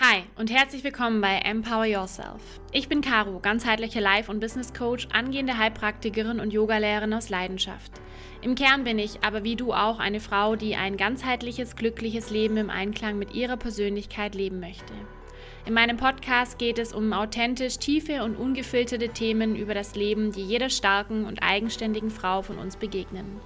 [0.00, 2.40] Hi und herzlich willkommen bei Empower Yourself.
[2.70, 7.90] Ich bin Caro, ganzheitliche Life- und Business Coach, angehende Heilpraktikerin und Yogalehrerin aus Leidenschaft.
[8.40, 12.58] Im Kern bin ich aber wie du auch eine Frau, die ein ganzheitliches, glückliches Leben
[12.58, 14.94] im Einklang mit ihrer Persönlichkeit leben möchte.
[15.66, 20.42] In meinem Podcast geht es um authentisch tiefe und ungefilterte Themen über das Leben, die
[20.42, 23.40] jeder starken und eigenständigen Frau von uns begegnen.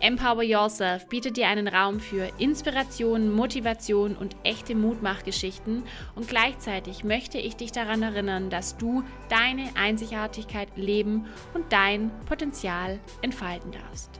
[0.00, 5.82] Empower Yourself bietet dir einen Raum für Inspiration, Motivation und echte Mutmachgeschichten
[6.14, 12.98] und gleichzeitig möchte ich dich daran erinnern, dass du deine Einzigartigkeit leben und dein Potenzial
[13.20, 14.10] entfalten darfst.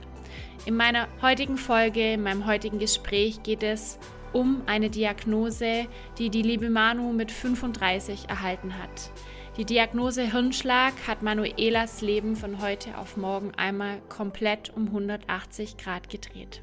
[0.67, 4.18] In meiner heutigen Folge, in meinem heutigen Gespräch geht es um
[4.67, 5.87] eine Diagnose,
[6.19, 9.11] die die liebe Manu mit 35 erhalten hat.
[9.57, 16.09] Die Diagnose Hirnschlag hat Manuelas Leben von heute auf morgen einmal komplett um 180 Grad
[16.09, 16.63] gedreht.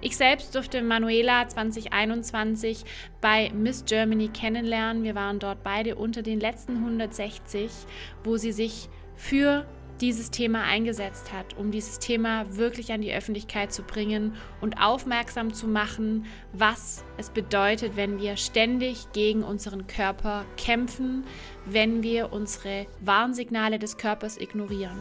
[0.00, 2.84] Ich selbst durfte Manuela 2021
[3.20, 5.02] bei Miss Germany kennenlernen.
[5.02, 7.70] Wir waren dort beide unter den letzten 160,
[8.22, 9.66] wo sie sich für
[10.00, 15.54] dieses Thema eingesetzt hat, um dieses Thema wirklich an die Öffentlichkeit zu bringen und aufmerksam
[15.54, 21.24] zu machen, was es bedeutet, wenn wir ständig gegen unseren Körper kämpfen,
[21.64, 24.98] wenn wir unsere Warnsignale des Körpers ignorieren.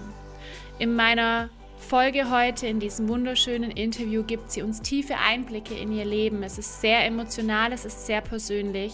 [0.79, 6.05] In meiner Folge heute, in diesem wunderschönen Interview, gibt sie uns tiefe Einblicke in ihr
[6.05, 6.41] Leben.
[6.41, 8.93] Es ist sehr emotional, es ist sehr persönlich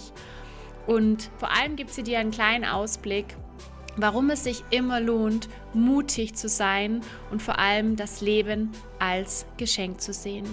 [0.87, 3.35] und vor allem gibt sie dir einen kleinen Ausblick,
[3.97, 10.01] warum es sich immer lohnt, mutig zu sein und vor allem das Leben als Geschenk
[10.01, 10.45] zu sehen.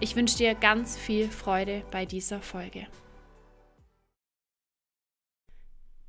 [0.00, 2.86] Ich wünsche dir ganz viel Freude bei dieser Folge.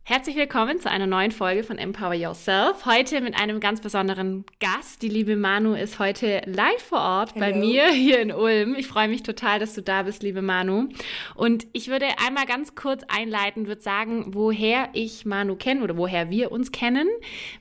[0.10, 2.86] Herzlich willkommen zu einer neuen Folge von Empower Yourself.
[2.86, 5.02] Heute mit einem ganz besonderen Gast.
[5.02, 7.46] Die liebe Manu ist heute live vor Ort Hello.
[7.46, 8.76] bei mir hier in Ulm.
[8.76, 10.88] Ich freue mich total, dass du da bist, liebe Manu.
[11.36, 16.30] Und ich würde einmal ganz kurz einleiten, würde sagen, woher ich Manu kenne oder woher
[16.30, 17.10] wir uns kennen.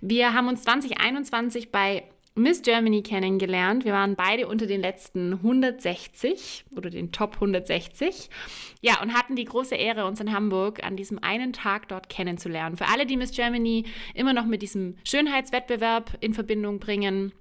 [0.00, 2.04] Wir haben uns 2021 bei
[2.38, 3.86] Miss Germany kennengelernt.
[3.86, 8.28] Wir waren beide unter den letzten 160 oder den Top 160.
[8.82, 12.76] Ja, und hatten die große Ehre, uns in Hamburg an diesem einen Tag dort kennenzulernen.
[12.76, 17.32] Für alle, die Miss Germany immer noch mit diesem Schönheitswettbewerb in Verbindung bringen,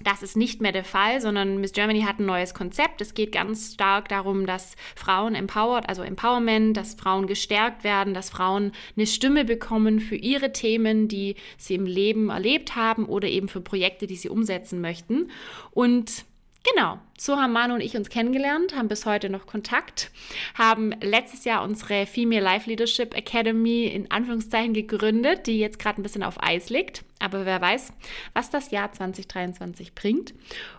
[0.00, 3.00] das ist nicht mehr der Fall, sondern Miss Germany hat ein neues Konzept.
[3.00, 8.30] Es geht ganz stark darum, dass Frauen empowered, also Empowerment, dass Frauen gestärkt werden, dass
[8.30, 13.48] Frauen eine Stimme bekommen für ihre Themen, die sie im Leben erlebt haben oder eben
[13.48, 15.30] für Projekte, die sie umsetzen möchten.
[15.72, 16.24] Und
[16.74, 20.10] Genau, so haben Manu und ich uns kennengelernt, haben bis heute noch Kontakt,
[20.54, 26.02] haben letztes Jahr unsere Female Life Leadership Academy in Anführungszeichen gegründet, die jetzt gerade ein
[26.02, 27.04] bisschen auf Eis liegt.
[27.20, 27.92] Aber wer weiß,
[28.34, 30.34] was das Jahr 2023 bringt.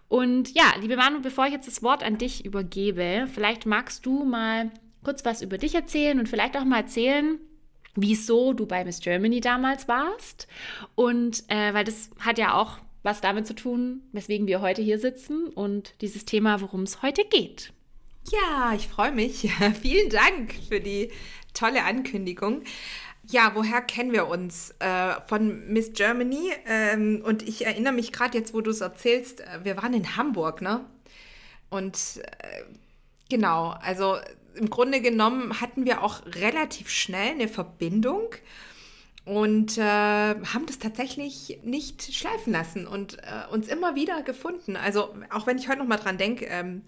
[0.07, 4.25] Und ja, liebe Manu, bevor ich jetzt das Wort an dich übergebe, vielleicht magst du
[4.25, 4.71] mal
[5.03, 7.39] kurz was über dich erzählen und vielleicht auch mal erzählen,
[7.95, 10.47] wieso du bei Miss Germany damals warst.
[10.95, 14.99] Und äh, weil das hat ja auch was damit zu tun, weswegen wir heute hier
[14.99, 17.73] sitzen und dieses Thema, worum es heute geht.
[18.31, 19.51] Ja, ich freue mich.
[19.81, 21.11] Vielen Dank für die
[21.53, 22.63] tolle Ankündigung.
[23.27, 24.75] Ja, woher kennen wir uns?
[24.79, 26.51] Äh, von Miss Germany.
[26.65, 30.17] Ähm, und ich erinnere mich gerade jetzt, wo du es erzählst, äh, wir waren in
[30.17, 30.85] Hamburg, ne?
[31.69, 32.63] Und äh,
[33.29, 34.17] genau, also
[34.55, 38.33] im Grunde genommen hatten wir auch relativ schnell eine Verbindung
[39.29, 44.75] und äh, haben das tatsächlich nicht schleifen lassen und äh, uns immer wieder gefunden.
[44.75, 46.81] Also auch wenn ich heute noch mal dran denke, ähm,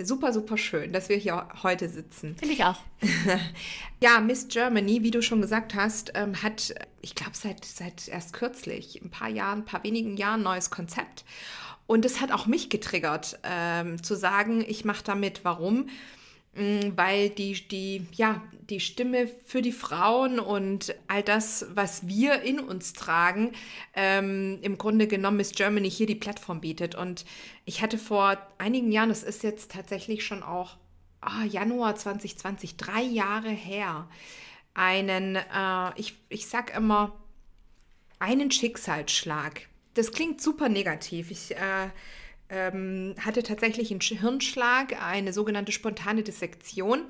[0.00, 2.36] super, super schön, dass wir hier heute sitzen.
[2.36, 2.78] Finde ich auch.
[4.00, 8.32] ja, Miss Germany, wie du schon gesagt hast, ähm, hat, ich glaube, seit, seit erst
[8.32, 11.24] kürzlich, ein paar Jahren, ein paar wenigen Jahren, ein neues Konzept.
[11.88, 15.44] Und es hat auch mich getriggert, ähm, zu sagen, ich mache damit.
[15.44, 15.88] Warum?
[16.54, 22.42] Mm, weil die, die, ja, die Stimme für die Frauen und all das, was wir
[22.42, 23.52] in uns tragen,
[23.94, 26.94] ähm, im Grunde genommen Miss Germany hier die Plattform bietet.
[26.94, 27.24] Und
[27.64, 30.76] ich hatte vor einigen Jahren, das ist jetzt tatsächlich schon auch
[31.24, 34.08] oh, Januar 2020, drei Jahre her,
[34.74, 37.12] einen, äh, ich, ich sag immer,
[38.18, 39.68] einen Schicksalsschlag.
[39.94, 41.30] Das klingt super negativ.
[41.30, 41.88] Ich äh,
[42.52, 47.04] ähm, hatte tatsächlich einen Hirnschlag, eine sogenannte spontane Dissektion.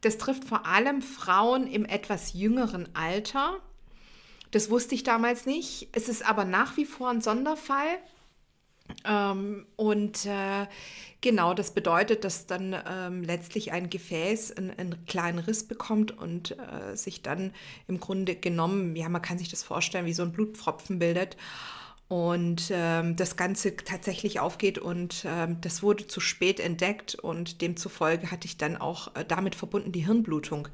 [0.00, 3.58] Das trifft vor allem Frauen im etwas jüngeren Alter.
[4.52, 5.88] Das wusste ich damals nicht.
[5.92, 7.98] Es ist aber nach wie vor ein Sonderfall.
[9.04, 10.66] Ähm, und äh,
[11.20, 16.56] genau, das bedeutet, dass dann ähm, letztlich ein Gefäß einen, einen, kleinen Riss bekommt und
[16.56, 17.52] äh, sich dann
[17.88, 21.36] im Grunde genommen, ja, man kann sich das vorstellen, wie so ein Blutpfropfen bildet
[22.08, 28.30] und ähm, das Ganze tatsächlich aufgeht und ähm, das wurde zu spät entdeckt und demzufolge
[28.30, 30.68] hatte ich dann auch äh, damit verbunden die Hirnblutung.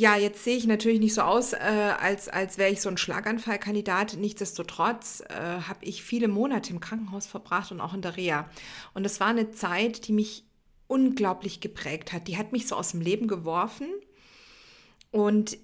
[0.00, 2.96] Ja, jetzt sehe ich natürlich nicht so aus, äh, als, als wäre ich so ein
[2.96, 4.16] Schlaganfallkandidat.
[4.16, 8.48] Nichtsdestotrotz äh, habe ich viele Monate im Krankenhaus verbracht und auch in der Reha.
[8.94, 10.44] Und es war eine Zeit, die mich
[10.86, 12.28] unglaublich geprägt hat.
[12.28, 13.88] Die hat mich so aus dem Leben geworfen.
[15.10, 15.58] Und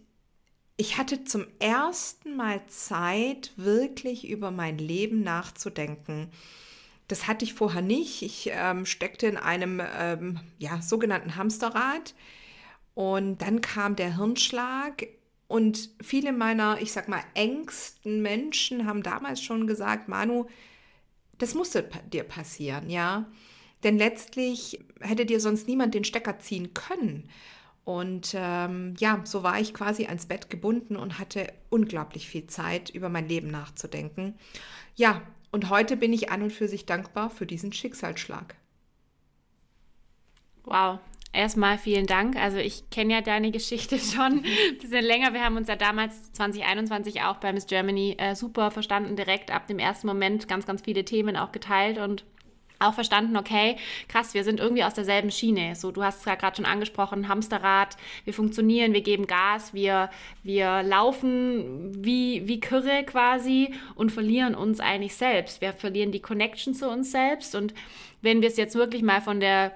[0.77, 6.31] ich hatte zum ersten Mal Zeit, wirklich über mein Leben nachzudenken.
[7.07, 8.23] Das hatte ich vorher nicht.
[8.23, 12.15] Ich ähm, steckte in einem ähm, ja, sogenannten Hamsterrad
[12.95, 15.07] und dann kam der Hirnschlag
[15.47, 20.47] und viele meiner, ich sag mal, engsten Menschen haben damals schon gesagt, Manu,
[21.39, 23.27] das musste dir passieren, ja.
[23.83, 27.29] Denn letztlich hätte dir sonst niemand den Stecker ziehen können.
[27.85, 32.91] Und ähm, ja, so war ich quasi ans Bett gebunden und hatte unglaublich viel Zeit,
[32.91, 34.35] über mein Leben nachzudenken.
[34.95, 35.21] Ja,
[35.51, 38.57] und heute bin ich an und für sich dankbar für diesen Schicksalsschlag.
[40.65, 40.99] Wow,
[41.35, 42.37] Erstmal vielen Dank.
[42.37, 45.35] Also ich kenne ja deine Geschichte schon ein bisschen länger.
[45.35, 49.67] Wir haben uns ja damals 2021 auch bei Miss Germany äh, super verstanden, direkt ab
[49.67, 52.25] dem ersten Moment ganz, ganz viele Themen auch geteilt und
[52.79, 53.77] auch verstanden, okay,
[54.09, 55.75] krass, wir sind irgendwie aus derselben Schiene.
[55.77, 60.11] So, du hast es ja gerade schon angesprochen, Hamsterrad, wir funktionieren, wir geben Gas, wir,
[60.43, 65.61] wir laufen wie, wie Kürre quasi und verlieren uns eigentlich selbst.
[65.61, 67.75] Wir verlieren die Connection zu uns selbst und
[68.23, 69.73] wenn wir es jetzt wirklich mal von der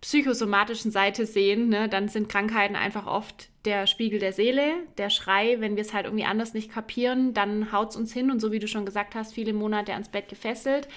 [0.00, 5.60] psychosomatischen Seite sehen, ne, dann sind Krankheiten einfach oft der Spiegel der Seele, der Schrei.
[5.60, 8.50] Wenn wir es halt irgendwie anders nicht kapieren, dann haut es uns hin und so
[8.50, 10.88] wie du schon gesagt hast, viele Monate ans Bett gefesselt.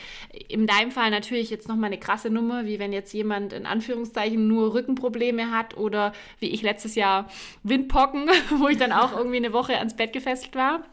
[0.48, 4.48] In deinem Fall natürlich jetzt nochmal eine krasse Nummer, wie wenn jetzt jemand in Anführungszeichen
[4.48, 7.30] nur Rückenprobleme hat oder wie ich letztes Jahr
[7.64, 10.84] Windpocken, wo ich dann auch irgendwie eine Woche ans Bett gefesselt war.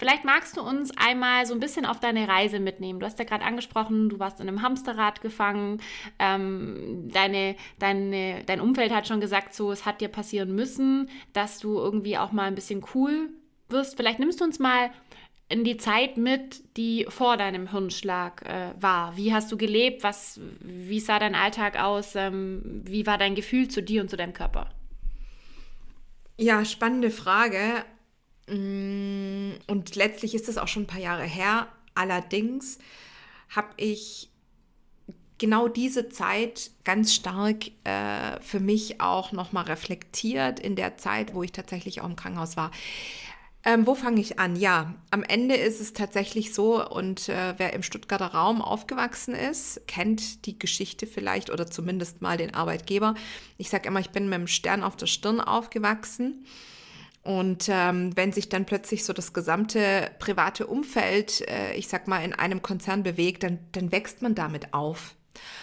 [0.00, 3.00] Vielleicht magst du uns einmal so ein bisschen auf deine Reise mitnehmen.
[3.00, 5.82] Du hast ja gerade angesprochen, du warst in einem Hamsterrad gefangen.
[6.18, 11.58] Ähm, deine, deine, dein Umfeld hat schon gesagt, so es hat dir passieren müssen, dass
[11.58, 13.28] du irgendwie auch mal ein bisschen cool
[13.68, 13.98] wirst.
[13.98, 14.90] Vielleicht nimmst du uns mal
[15.50, 19.18] in die Zeit mit, die vor deinem Hirnschlag äh, war.
[19.18, 20.02] Wie hast du gelebt?
[20.02, 22.14] Was, wie sah dein Alltag aus?
[22.14, 24.70] Ähm, wie war dein Gefühl zu dir und zu deinem Körper?
[26.38, 27.84] Ja, spannende Frage.
[28.50, 31.68] Mm, und letztlich ist es auch schon ein paar Jahre her.
[31.94, 32.78] Allerdings
[33.48, 34.28] habe ich
[35.38, 41.42] genau diese Zeit ganz stark äh, für mich auch nochmal reflektiert in der Zeit, wo
[41.42, 42.70] ich tatsächlich auch im Krankenhaus war.
[43.62, 44.56] Ähm, wo fange ich an?
[44.56, 49.86] Ja, am Ende ist es tatsächlich so, und äh, wer im Stuttgarter Raum aufgewachsen ist,
[49.86, 53.14] kennt die Geschichte vielleicht oder zumindest mal den Arbeitgeber.
[53.58, 56.46] Ich sage immer, ich bin mit dem Stern auf der Stirn aufgewachsen.
[57.22, 62.24] Und ähm, wenn sich dann plötzlich so das gesamte private Umfeld, äh, ich sag mal,
[62.24, 65.14] in einem Konzern bewegt, dann, dann wächst man damit auf.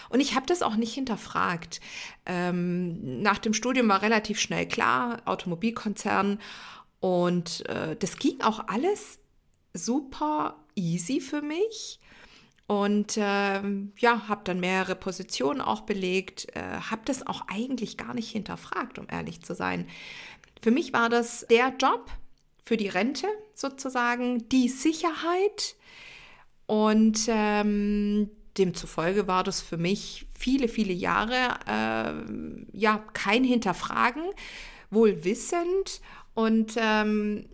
[0.09, 1.81] Und ich habe das auch nicht hinterfragt.
[2.25, 6.39] Ähm, nach dem Studium war relativ schnell klar, Automobilkonzern.
[7.00, 9.19] Und äh, das ging auch alles
[9.74, 12.00] super easy für mich.
[12.68, 18.13] Und ähm, ja, habe dann mehrere Positionen auch belegt, äh, habe das auch eigentlich gar
[18.13, 19.88] nicht hinterfragt, um ehrlich zu sein.
[20.62, 22.09] Für mich war das der Job
[22.63, 25.75] für die Rente sozusagen, die Sicherheit
[26.65, 34.24] und ähm, demzufolge war das für mich viele, viele Jahre äh, ja kein Hinterfragen,
[34.89, 36.01] wohl wissend
[36.33, 37.46] und ähm,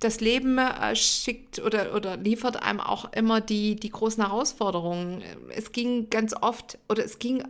[0.00, 5.22] das Leben äh, schickt oder, oder liefert einem auch immer die, die großen Herausforderungen.
[5.48, 7.42] Es ging ganz oft oder es ging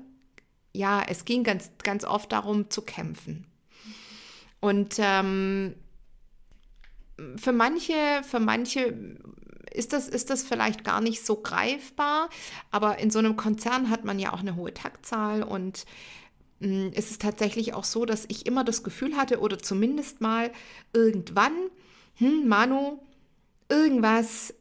[0.72, 3.46] ja, es ging ganz, ganz oft darum zu kämpfen.
[4.60, 5.74] Und ähm,
[7.36, 8.94] für manche, für manche
[9.72, 12.28] ist das, ist das vielleicht gar nicht so greifbar,
[12.70, 15.84] aber in so einem Konzern hat man ja auch eine hohe Taktzahl und
[16.60, 20.20] mh, mm, es ist tatsächlich auch so, dass ich immer das Gefühl hatte oder zumindest
[20.20, 20.50] mal
[20.92, 21.52] irgendwann,
[22.14, 22.98] hm, Manu,
[23.68, 24.54] irgendwas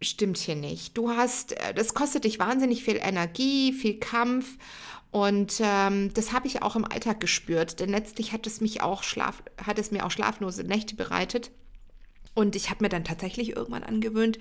[0.00, 0.96] stimmt hier nicht.
[0.96, 4.56] Du hast, äh, das kostet dich wahnsinnig viel Energie, viel Kampf
[5.10, 9.02] und ähm, das habe ich auch im Alltag gespürt, denn letztlich hat es mich auch
[9.02, 11.50] schlaf, hat es mir auch schlaflose Nächte bereitet.
[12.34, 14.38] Und ich habe mir dann tatsächlich irgendwann angewöhnt,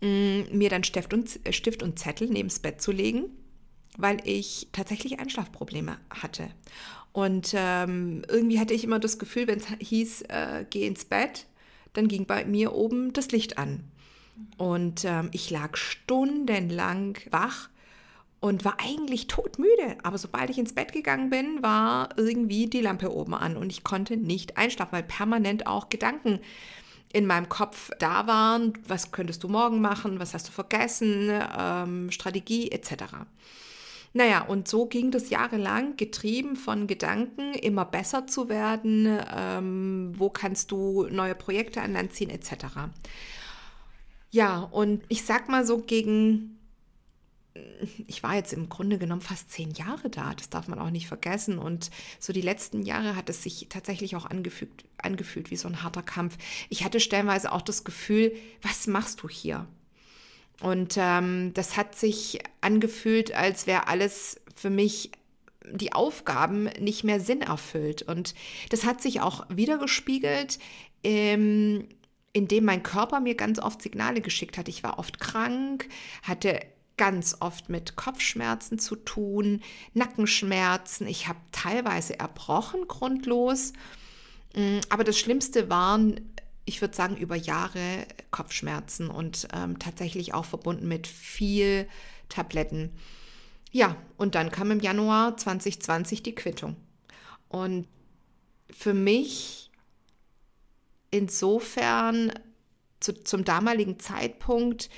[0.00, 3.26] mm, mir dann Stift und, Stift und Zettel neben das Bett zu legen,
[3.96, 6.50] weil ich tatsächlich Einschlafprobleme hatte.
[7.12, 11.46] Und ähm, irgendwie hatte ich immer das Gefühl, wenn es hieß, äh, geh ins Bett,
[11.92, 13.84] dann ging bei mir oben das Licht an.
[14.56, 17.68] Und ähm, ich lag stundenlang wach
[18.40, 19.98] und war eigentlich todmüde.
[20.02, 23.84] Aber sobald ich ins Bett gegangen bin, war irgendwie die Lampe oben an und ich
[23.84, 26.40] konnte nicht einschlafen, weil permanent auch Gedanken
[27.12, 28.72] in meinem Kopf da waren.
[28.86, 30.20] Was könntest du morgen machen?
[30.20, 31.30] Was hast du vergessen?
[31.58, 33.04] Ähm, Strategie etc.
[34.12, 40.30] Naja, und so ging das jahrelang, getrieben von Gedanken, immer besser zu werden, ähm, wo
[40.30, 42.66] kannst du neue Projekte an Land ziehen, etc.
[44.30, 46.59] Ja, und ich sag mal so gegen,
[48.06, 51.06] ich war jetzt im Grunde genommen fast zehn Jahre da, das darf man auch nicht
[51.06, 51.58] vergessen.
[51.58, 55.82] Und so die letzten Jahre hat es sich tatsächlich auch angefügt, angefühlt wie so ein
[55.82, 56.36] harter Kampf.
[56.68, 59.66] Ich hatte stellenweise auch das Gefühl, was machst du hier?
[60.60, 65.10] Und ähm, das hat sich angefühlt, als wäre alles für mich
[65.72, 68.02] die Aufgaben nicht mehr Sinn erfüllt.
[68.02, 68.34] Und
[68.68, 70.58] das hat sich auch wiedergespiegelt,
[71.02, 71.86] ähm,
[72.32, 74.68] indem mein Körper mir ganz oft Signale geschickt hat.
[74.68, 75.88] Ich war oft krank,
[76.22, 76.60] hatte
[77.00, 79.62] ganz oft mit Kopfschmerzen zu tun,
[79.94, 81.06] Nackenschmerzen.
[81.06, 83.72] Ich habe teilweise erbrochen grundlos.
[84.54, 86.20] Mm, aber das Schlimmste waren
[86.66, 91.88] ich würde sagen, über Jahre Kopfschmerzen und ähm, tatsächlich auch verbunden mit viel
[92.28, 92.92] Tabletten.
[93.72, 96.76] Ja, und dann kam im Januar 2020 die Quittung.
[97.48, 97.88] Und
[98.70, 99.70] für mich
[101.10, 102.32] insofern
[103.00, 104.90] zu, zum damaligen Zeitpunkt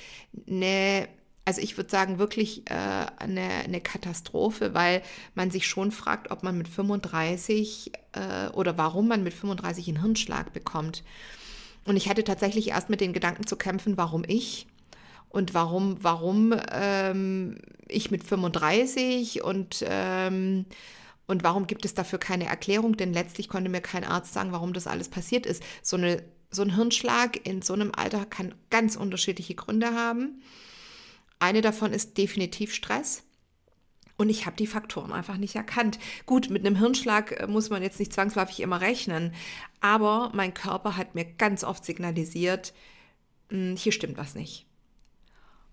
[0.46, 1.08] eine
[1.44, 5.02] also ich würde sagen, wirklich äh, eine, eine Katastrophe, weil
[5.34, 10.00] man sich schon fragt, ob man mit 35 äh, oder warum man mit 35 einen
[10.00, 11.02] Hirnschlag bekommt.
[11.84, 14.68] Und ich hatte tatsächlich erst mit den Gedanken zu kämpfen, warum ich
[15.30, 17.58] und warum, warum ähm,
[17.88, 20.66] ich mit 35 und, ähm,
[21.26, 24.72] und warum gibt es dafür keine Erklärung, denn letztlich konnte mir kein Arzt sagen, warum
[24.74, 25.62] das alles passiert ist.
[25.82, 30.42] So, eine, so ein Hirnschlag in so einem Alter kann ganz unterschiedliche Gründe haben.
[31.42, 33.24] Eine davon ist definitiv Stress.
[34.16, 35.98] Und ich habe die Faktoren einfach nicht erkannt.
[36.24, 39.34] Gut, mit einem Hirnschlag äh, muss man jetzt nicht zwangsläufig immer rechnen,
[39.80, 42.72] aber mein Körper hat mir ganz oft signalisiert,
[43.48, 44.66] hm, hier stimmt was nicht.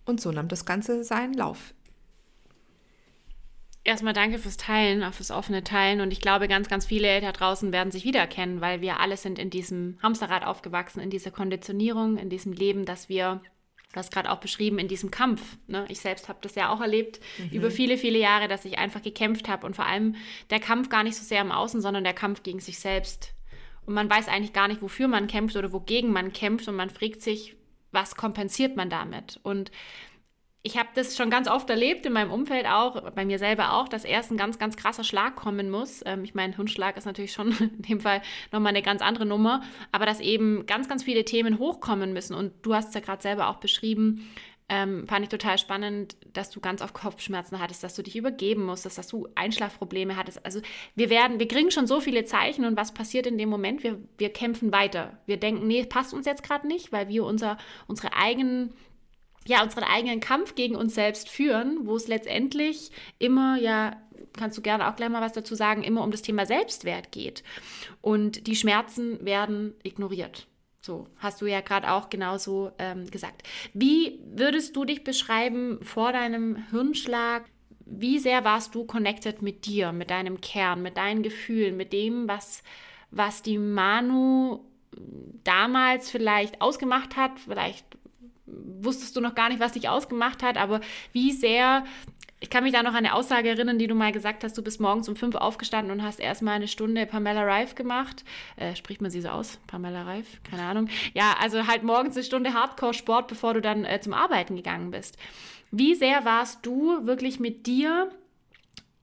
[0.05, 1.75] Und so nahm das Ganze seinen Lauf.
[3.83, 6.01] Erstmal danke fürs Teilen, auch fürs offene Teilen.
[6.01, 9.37] Und ich glaube, ganz, ganz viele da draußen werden sich wiedererkennen, weil wir alle sind
[9.37, 13.43] in diesem Hamsterrad aufgewachsen, in dieser Konditionierung, in diesem Leben, dass wir
[13.91, 15.57] Du hast gerade auch beschrieben in diesem Kampf.
[15.67, 15.85] Ne?
[15.89, 17.49] Ich selbst habe das ja auch erlebt mhm.
[17.49, 20.15] über viele, viele Jahre, dass ich einfach gekämpft habe und vor allem
[20.51, 23.33] der Kampf gar nicht so sehr im Außen, sondern der Kampf gegen sich selbst.
[23.85, 26.91] Und man weiß eigentlich gar nicht, wofür man kämpft oder wogegen man kämpft und man
[26.91, 27.55] fragt sich,
[27.91, 29.39] was kompensiert man damit?
[29.41, 29.71] Und
[30.61, 33.87] ich habe das schon ganz oft erlebt in meinem Umfeld auch, bei mir selber auch,
[33.87, 36.01] dass erst ein ganz, ganz krasser Schlag kommen muss.
[36.05, 39.61] Ähm, ich meine, Hundschlag ist natürlich schon in dem Fall nochmal eine ganz andere Nummer,
[39.91, 42.33] aber dass eben ganz, ganz viele Themen hochkommen müssen.
[42.33, 44.29] Und du hast es ja gerade selber auch beschrieben,
[44.71, 48.65] ähm, fand ich total spannend, dass du ganz oft Kopfschmerzen hattest, dass du dich übergeben
[48.65, 50.45] musstest, dass du Einschlafprobleme hattest.
[50.45, 50.61] Also
[50.95, 53.83] wir werden, wir kriegen schon so viele Zeichen und was passiert in dem Moment?
[53.83, 55.17] Wir, wir kämpfen weiter.
[55.25, 58.75] Wir denken, nee, passt uns jetzt gerade nicht, weil wir unser, unsere eigenen
[59.47, 63.97] ja, unseren eigenen Kampf gegen uns selbst führen, wo es letztendlich immer, ja,
[64.33, 67.43] kannst du gerne auch gleich mal was dazu sagen, immer um das Thema Selbstwert geht.
[68.01, 70.47] Und die Schmerzen werden ignoriert.
[70.81, 73.43] So, hast du ja gerade auch genauso ähm, gesagt.
[73.73, 77.45] Wie würdest du dich beschreiben vor deinem Hirnschlag?
[77.85, 82.27] Wie sehr warst du connected mit dir, mit deinem Kern, mit deinen Gefühlen, mit dem,
[82.27, 82.63] was,
[83.11, 84.61] was die Manu
[85.43, 87.85] damals vielleicht ausgemacht hat, vielleicht
[88.81, 90.81] wusstest du noch gar nicht, was dich ausgemacht hat, aber
[91.13, 91.83] wie sehr
[92.41, 94.63] ich kann mich da noch an eine Aussage erinnern, die du mal gesagt hast, du
[94.63, 98.23] bist morgens um fünf aufgestanden und hast erstmal eine Stunde Pamela Reif gemacht.
[98.55, 99.59] Äh, spricht man sie so aus?
[99.67, 100.41] Pamela Reif?
[100.49, 100.87] Keine Ahnung.
[101.13, 105.17] Ja, also halt morgens eine Stunde Hardcore-Sport, bevor du dann äh, zum Arbeiten gegangen bist.
[105.71, 108.09] Wie sehr warst du wirklich mit dir,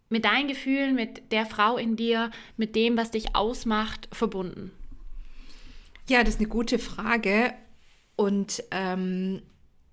[0.08, 4.72] mit deinen Gefühlen, mit der Frau in dir, mit dem, was dich ausmacht, verbunden?
[6.08, 7.52] Ja, das ist eine gute Frage.
[8.16, 9.42] Und ähm,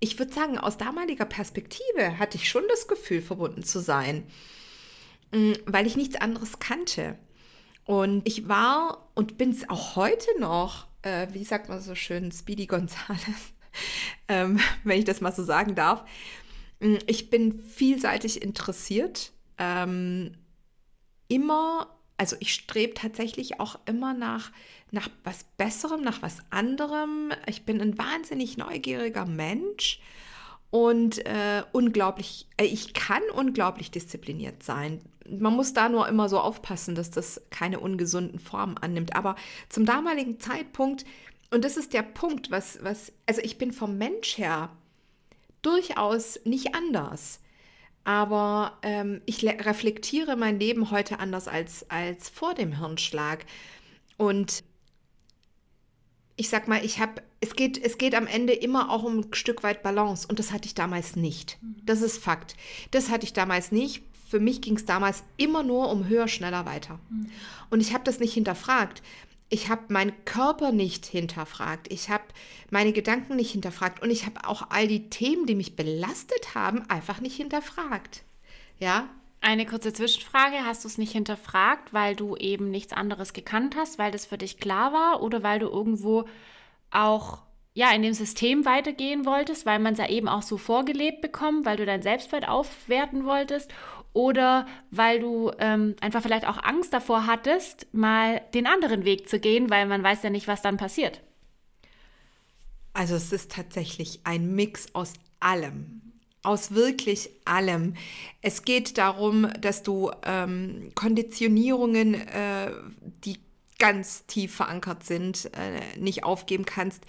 [0.00, 4.26] ich würde sagen, aus damaliger Perspektive hatte ich schon das Gefühl, verbunden zu sein,
[5.32, 7.18] mm, weil ich nichts anderes kannte.
[7.84, 12.32] Und ich war und bin es auch heute noch, äh, wie sagt man so schön,
[12.32, 13.52] Speedy Gonzales,
[14.28, 16.04] ähm, wenn ich das mal so sagen darf.
[16.80, 20.32] Mm, ich bin vielseitig interessiert, ähm,
[21.28, 24.52] immer also ich strebe tatsächlich auch immer nach,
[24.94, 27.32] nach was Besserem, nach was anderem.
[27.46, 30.00] Ich bin ein wahnsinnig neugieriger Mensch
[30.70, 35.00] und äh, unglaublich, äh, ich kann unglaublich diszipliniert sein.
[35.28, 39.14] Man muss da nur immer so aufpassen, dass das keine ungesunden Formen annimmt.
[39.14, 39.36] Aber
[39.68, 41.04] zum damaligen Zeitpunkt,
[41.50, 44.70] und das ist der Punkt, was, was, also ich bin vom Mensch her
[45.62, 47.40] durchaus nicht anders.
[48.04, 53.46] Aber ähm, ich reflektiere mein Leben heute anders als, als vor dem Hirnschlag.
[54.16, 54.62] Und
[56.36, 59.34] ich sag mal, ich habe, es geht, es geht am Ende immer auch um ein
[59.34, 61.58] Stück weit Balance und das hatte ich damals nicht.
[61.62, 61.76] Mhm.
[61.84, 62.56] Das ist Fakt.
[62.90, 64.02] Das hatte ich damals nicht.
[64.28, 66.98] für mich ging es damals immer nur um höher, schneller, weiter.
[67.08, 67.30] Mhm.
[67.70, 69.00] Und ich habe das nicht hinterfragt.
[69.48, 71.92] Ich habe meinen Körper nicht hinterfragt.
[71.92, 72.24] Ich habe
[72.70, 74.02] meine Gedanken nicht hinterfragt.
[74.02, 78.24] Und ich habe auch all die Themen, die mich belastet haben, einfach nicht hinterfragt.
[78.80, 79.08] Ja,
[79.44, 80.64] eine kurze Zwischenfrage.
[80.64, 84.38] Hast du es nicht hinterfragt, weil du eben nichts anderes gekannt hast, weil das für
[84.38, 86.24] dich klar war oder weil du irgendwo
[86.90, 87.42] auch
[87.74, 91.66] ja, in dem System weitergehen wolltest, weil man es ja eben auch so vorgelebt bekommt,
[91.66, 93.72] weil du dein Selbstwert aufwerten wolltest
[94.12, 99.40] oder weil du ähm, einfach vielleicht auch Angst davor hattest, mal den anderen Weg zu
[99.40, 101.20] gehen, weil man weiß ja nicht, was dann passiert.
[102.92, 106.03] Also es ist tatsächlich ein Mix aus allem
[106.44, 107.94] aus wirklich allem.
[108.42, 112.70] Es geht darum, dass du ähm, Konditionierungen, äh,
[113.24, 113.38] die
[113.78, 117.04] ganz tief verankert sind, äh, nicht aufgeben kannst.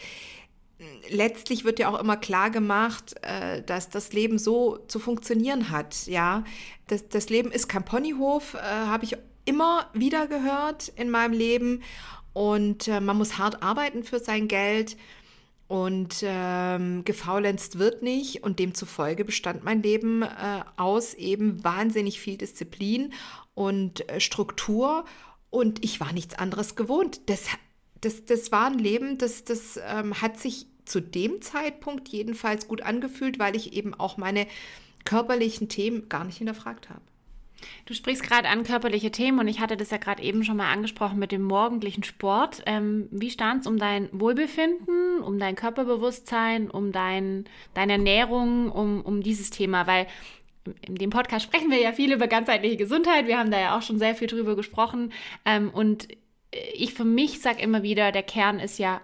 [1.10, 6.08] Letztlich wird dir auch immer klar gemacht, äh, dass das Leben so zu funktionieren hat.
[6.08, 6.44] Ja,
[6.88, 9.15] das, das Leben ist kein Ponyhof, äh, habe ich
[9.46, 11.84] immer wieder gehört in meinem Leben.
[12.34, 14.98] Und äh, man muss hart arbeiten für sein Geld.
[15.67, 20.27] Und ähm, gefaulenzt wird nicht und demzufolge bestand mein Leben äh,
[20.77, 23.13] aus eben wahnsinnig viel Disziplin
[23.55, 25.05] und äh, Struktur
[25.50, 27.22] und ich war nichts anderes gewohnt.
[27.27, 27.45] Das,
[28.01, 32.81] das, das war ein Leben, das, das ähm, hat sich zu dem Zeitpunkt jedenfalls gut
[32.81, 34.48] angefühlt, weil ich eben auch meine
[35.03, 37.01] körperlichen Themen gar nicht hinterfragt habe.
[37.86, 40.72] Du sprichst gerade an körperliche Themen und ich hatte das ja gerade eben schon mal
[40.72, 42.63] angesprochen mit dem morgendlichen Sport.
[42.65, 49.01] Ähm, wie stand es um dein Wohlbefinden, um dein Körperbewusstsein, um dein, deine Ernährung, um,
[49.01, 49.88] um dieses Thema?
[49.88, 50.07] Weil
[50.81, 53.27] in dem Podcast sprechen wir ja viel über ganzheitliche Gesundheit.
[53.27, 55.13] Wir haben da ja auch schon sehr viel drüber gesprochen.
[55.45, 56.07] Ähm, und
[56.74, 59.01] ich für mich sage immer wieder, der Kern ist ja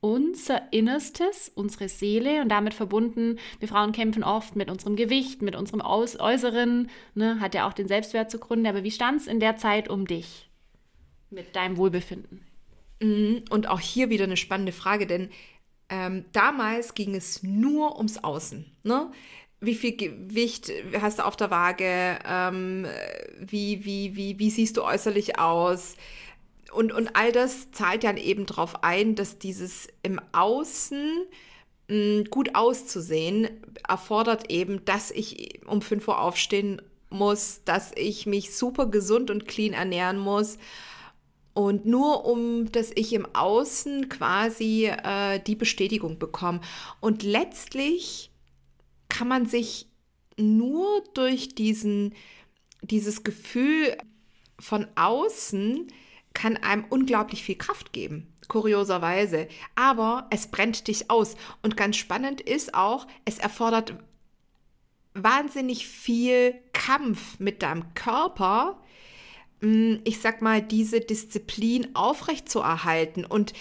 [0.00, 5.54] unser Innerstes, unsere Seele und damit verbunden, wir Frauen kämpfen oft mit unserem Gewicht, mit
[5.54, 8.70] unserem Aus Äußeren, ne, hat ja auch den Selbstwert zugrunde.
[8.70, 10.48] Aber wie stand es in der Zeit um dich
[11.28, 12.46] mit deinem Wohlbefinden?
[13.02, 15.30] Mhm, und auch hier wieder eine spannende Frage, denn
[15.90, 18.64] ähm, damals ging es nur ums Außen.
[18.84, 19.10] Ne?
[19.60, 22.18] Wie viel Gewicht hast du auf der Waage?
[22.24, 22.86] Ähm,
[23.38, 25.96] wie, wie, wie, wie siehst du äußerlich aus?
[26.72, 31.26] Und, und all das zahlt dann eben darauf ein, dass dieses im Außen
[31.88, 33.48] mh, hm, gut auszusehen
[33.88, 36.80] erfordert eben, dass ich um 5 Uhr aufstehen
[37.10, 40.58] muss, dass ich mich super gesund und clean ernähren muss.
[41.52, 46.60] Und nur um, dass ich im Außen quasi äh, die Bestätigung bekomme.
[47.00, 48.30] Und letztlich
[49.08, 49.88] kann man sich
[50.36, 52.14] nur durch diesen,
[52.82, 53.96] dieses Gefühl
[54.60, 55.88] von außen
[56.34, 59.48] kann einem unglaublich viel Kraft geben, kurioserweise.
[59.74, 61.36] Aber es brennt dich aus.
[61.62, 63.94] Und ganz spannend ist auch, es erfordert
[65.14, 68.80] wahnsinnig viel Kampf mit deinem Körper,
[69.60, 73.24] hm, ich sag mal, diese Disziplin aufrechtzuerhalten.
[73.24, 73.52] Und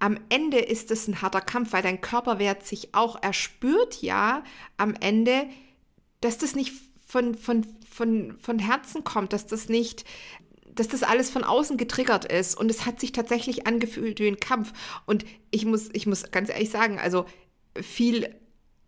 [0.00, 3.16] am Ende ist es ein harter Kampf, weil dein Körper wehrt sich auch.
[3.22, 4.42] Er spürt ja
[4.76, 5.46] am Ende,
[6.20, 6.72] dass das nicht
[7.06, 10.04] von, von, von, von Herzen kommt, dass das nicht
[10.74, 14.40] dass das alles von außen getriggert ist und es hat sich tatsächlich angefühlt wie ein
[14.40, 14.72] Kampf.
[15.06, 17.26] Und ich muss, ich muss ganz ehrlich sagen, also
[17.80, 18.34] viel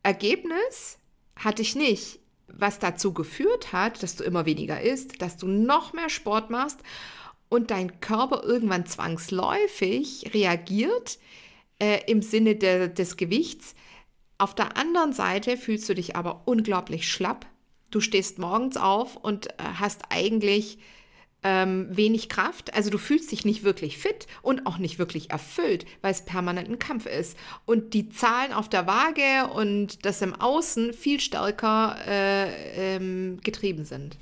[0.02, 0.98] Ergebnis
[1.36, 5.92] hatte ich nicht, was dazu geführt hat, dass du immer weniger isst, dass du noch
[5.92, 6.80] mehr Sport machst
[7.48, 11.18] und dein Körper irgendwann zwangsläufig reagiert
[11.78, 13.74] äh, im Sinne de, des Gewichts.
[14.38, 17.46] Auf der anderen Seite fühlst du dich aber unglaublich schlapp.
[17.90, 20.78] Du stehst morgens auf und äh, hast eigentlich
[21.46, 22.74] ähm, wenig Kraft.
[22.74, 26.68] Also du fühlst dich nicht wirklich fit und auch nicht wirklich erfüllt, weil es permanent
[26.68, 27.38] ein Kampf ist.
[27.66, 33.84] Und die Zahlen auf der Waage und das im Außen viel stärker äh, ähm, getrieben
[33.84, 34.16] sind.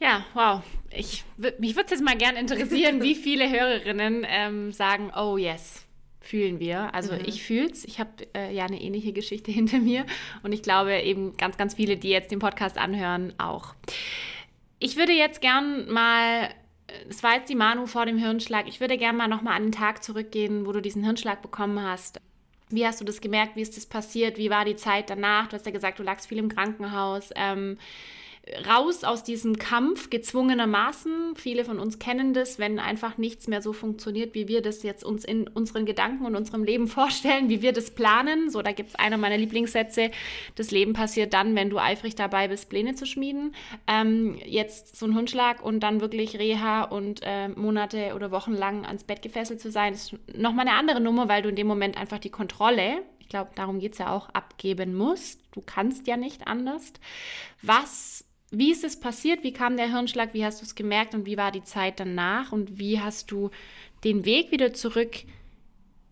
[0.00, 0.62] Ja, wow.
[0.90, 5.86] Ich, mich würde es jetzt mal gern interessieren, wie viele Hörerinnen ähm, sagen, oh yes,
[6.20, 6.92] fühlen wir.
[6.92, 7.20] Also mhm.
[7.24, 7.84] ich fühle es.
[7.84, 10.06] Ich habe äh, ja eine ähnliche Geschichte hinter mir
[10.42, 13.74] und ich glaube eben ganz, ganz viele, die jetzt den Podcast anhören, auch.
[14.78, 16.50] Ich würde jetzt gern mal,
[17.08, 19.72] es war jetzt die Manu vor dem Hirnschlag, ich würde gern mal nochmal an den
[19.72, 22.20] Tag zurückgehen, wo du diesen Hirnschlag bekommen hast.
[22.68, 23.56] Wie hast du das gemerkt?
[23.56, 24.38] Wie ist das passiert?
[24.38, 25.46] Wie war die Zeit danach?
[25.46, 27.30] Du hast ja gesagt, du lagst viel im Krankenhaus.
[27.36, 27.78] Ähm,
[28.68, 31.34] raus aus diesem Kampf gezwungenermaßen.
[31.34, 35.04] Viele von uns kennen das, wenn einfach nichts mehr so funktioniert, wie wir das jetzt
[35.04, 38.50] uns in unseren Gedanken und unserem Leben vorstellen, wie wir das planen.
[38.50, 40.10] So, da gibt es einer meiner Lieblingssätze.
[40.54, 43.54] Das Leben passiert dann, wenn du eifrig dabei bist, Pläne zu schmieden.
[43.88, 48.86] Ähm, jetzt so ein Hundschlag und dann wirklich Reha und äh, Monate oder Wochen lang
[48.86, 51.96] ans Bett gefesselt zu sein, ist nochmal eine andere Nummer, weil du in dem Moment
[51.96, 55.40] einfach die Kontrolle ich glaube, darum geht es ja auch, abgeben musst.
[55.50, 56.92] Du kannst ja nicht anders.
[57.60, 58.24] Was
[58.58, 59.42] Wie ist es passiert?
[59.42, 60.32] Wie kam der Hirnschlag?
[60.32, 62.52] Wie hast du es gemerkt und wie war die Zeit danach?
[62.52, 63.50] Und wie hast du
[64.02, 65.24] den Weg wieder zurück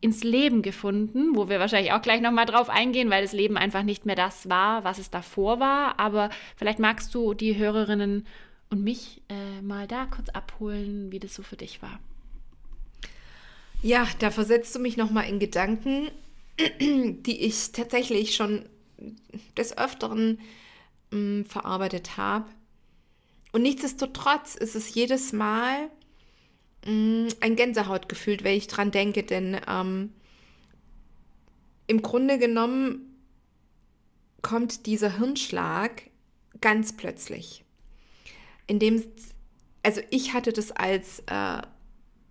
[0.03, 3.83] ins Leben gefunden, wo wir wahrscheinlich auch gleich nochmal drauf eingehen, weil das Leben einfach
[3.83, 5.99] nicht mehr das war, was es davor war.
[5.99, 8.27] Aber vielleicht magst du die Hörerinnen
[8.69, 11.99] und mich äh, mal da kurz abholen, wie das so für dich war.
[13.83, 16.11] Ja, da versetzt du mich nochmal in Gedanken,
[16.79, 18.67] die ich tatsächlich schon
[19.57, 20.39] des Öfteren
[21.15, 22.47] mh, verarbeitet habe.
[23.53, 25.91] Und nichtsdestotrotz ist es jedes Mal
[26.87, 30.13] mh, mm, ein Gänsehautgefühl, wenn ich dran denke, denn ähm,
[31.87, 33.15] im Grunde genommen
[34.43, 36.11] kommt dieser Hirnschlag
[36.61, 37.65] ganz plötzlich.
[38.67, 39.03] Indem,
[39.83, 41.63] also ich hatte das als äh,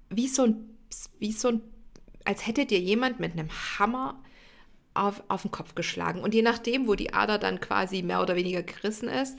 [0.10, 0.78] wie so ein,
[1.20, 1.62] wie so ein,
[2.26, 4.24] als hätte dir jemand mit einem Hammer
[4.94, 6.22] auf, auf den Kopf geschlagen.
[6.22, 9.38] Und je nachdem, wo die Ader dann quasi mehr oder weniger gerissen ist,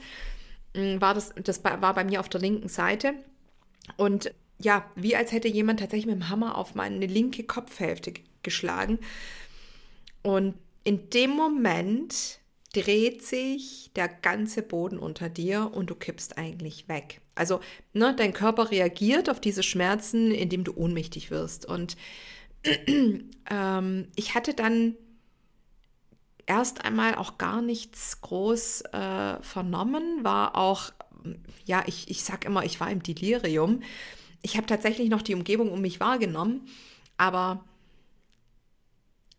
[0.75, 3.13] mm, war das, das war bei mir auf der linken Seite.
[3.97, 8.13] Und ja, wie als hätte jemand tatsächlich mit dem Hammer auf meine linke Kopfhälfte
[8.43, 8.99] geschlagen.
[10.21, 12.39] Und in dem Moment
[12.73, 17.21] dreht sich der ganze Boden unter dir und du kippst eigentlich weg.
[17.33, 17.59] Also
[17.93, 21.65] ne, dein Körper reagiert auf diese Schmerzen, indem du ohnmächtig wirst.
[21.65, 21.95] Und
[23.49, 24.95] ähm, ich hatte dann
[26.45, 30.91] erst einmal auch gar nichts groß äh, vernommen, war auch,
[31.65, 33.81] ja, ich, ich sag immer, ich war im Delirium.
[34.41, 36.67] Ich habe tatsächlich noch die Umgebung um mich wahrgenommen,
[37.17, 37.63] aber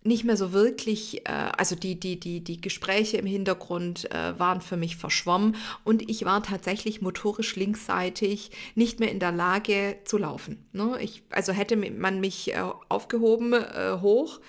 [0.06, 4.60] nicht mehr so wirklich, äh, also die, die, die, die Gespräche im Hintergrund äh, waren
[4.60, 10.16] für mich verschwommen und ich war tatsächlich motorisch linksseitig nicht mehr in der Lage zu
[10.18, 10.64] laufen.
[10.72, 10.98] Ne?
[11.00, 14.40] Ich, also hätte man mich äh, aufgehoben äh, hoch,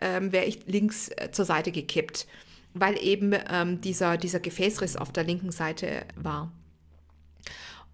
[0.00, 2.26] ähm, wäre ich links äh, zur Seite gekippt,
[2.74, 6.52] weil eben ähm, dieser, dieser Gefäßriss auf der linken Seite war.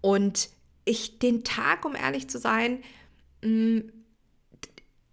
[0.01, 0.49] Und
[0.85, 2.83] ich den Tag, um ehrlich zu sein,
[3.41, 3.91] mh, mm,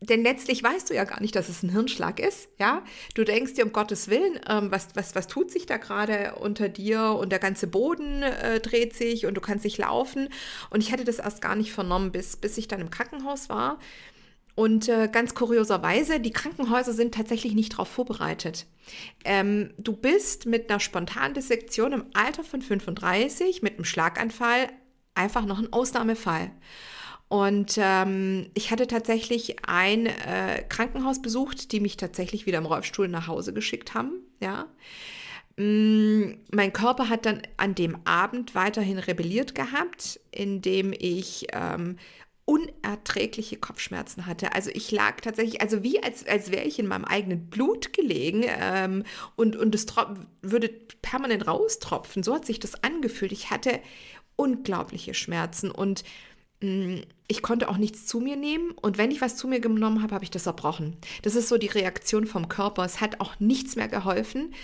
[0.03, 2.83] denn letztlich weißt du ja gar nicht, dass es ein Hirnschlag ist, ja.
[3.15, 6.69] Du denkst dir um Gottes Willen, ähm, was, was, was tut sich da gerade unter
[6.69, 10.29] dir und der ganze Boden äh, dreht sich und du kannst nicht laufen.
[10.71, 13.79] Und ich hätte das erst gar nicht vernommen, bis, bis ich dann im Krankenhaus war.
[14.55, 18.67] Und äh, ganz kurioserweise, die Krankenhäuser sind tatsächlich nicht darauf vorbereitet.
[19.25, 24.69] Ähm, du bist mit einer Spontandissektion im Alter von 35 mit einem Schlaganfall
[25.15, 26.51] einfach noch ein Ausnahmefall.
[27.29, 33.09] Und ähm, ich hatte tatsächlich ein äh, Krankenhaus besucht, die mich tatsächlich wieder im Rollstuhl
[33.09, 34.21] nach Hause geschickt haben.
[34.41, 34.67] Ja.
[35.57, 41.97] Mm, mein Körper hat dann an dem Abend weiterhin rebelliert gehabt, indem ich ähm,
[42.45, 44.53] unerträgliche Kopfschmerzen hatte.
[44.55, 48.45] Also ich lag tatsächlich, also wie als, als wäre ich in meinem eigenen Blut gelegen
[48.47, 49.05] ähm,
[49.37, 49.87] und, und es
[50.43, 50.69] würde
[51.03, 52.23] permanent raustropfen.
[52.23, 53.33] So hat sich das angefühlt.
[53.33, 53.81] Ich hatte
[54.37, 56.03] unglaubliche Schmerzen und
[56.62, 60.14] ich konnte auch nichts zu mir nehmen und wenn ich was zu mir genommen habe,
[60.14, 60.96] habe ich das erbrochen.
[61.22, 62.85] Das ist so die Reaktion vom Körper.
[62.85, 64.55] Es hat auch nichts mehr geholfen.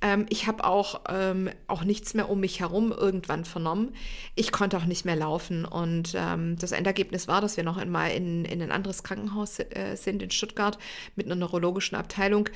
[0.00, 3.94] Ähm, ich habe auch, ähm, auch nichts mehr um mich herum irgendwann vernommen.
[4.34, 8.10] Ich konnte auch nicht mehr laufen und ähm, das Endergebnis war, dass wir noch einmal
[8.10, 10.78] in, in ein anderes Krankenhaus äh, sind in Stuttgart
[11.16, 12.48] mit einer neurologischen Abteilung,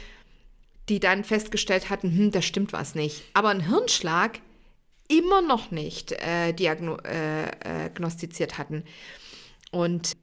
[0.89, 3.23] die dann festgestellt hatten, hm, da stimmt was nicht.
[3.35, 4.41] Aber ein Hirnschlag
[5.09, 8.85] immer noch nicht äh, diagnostiziert äh, äh hatten.
[9.71, 10.17] Und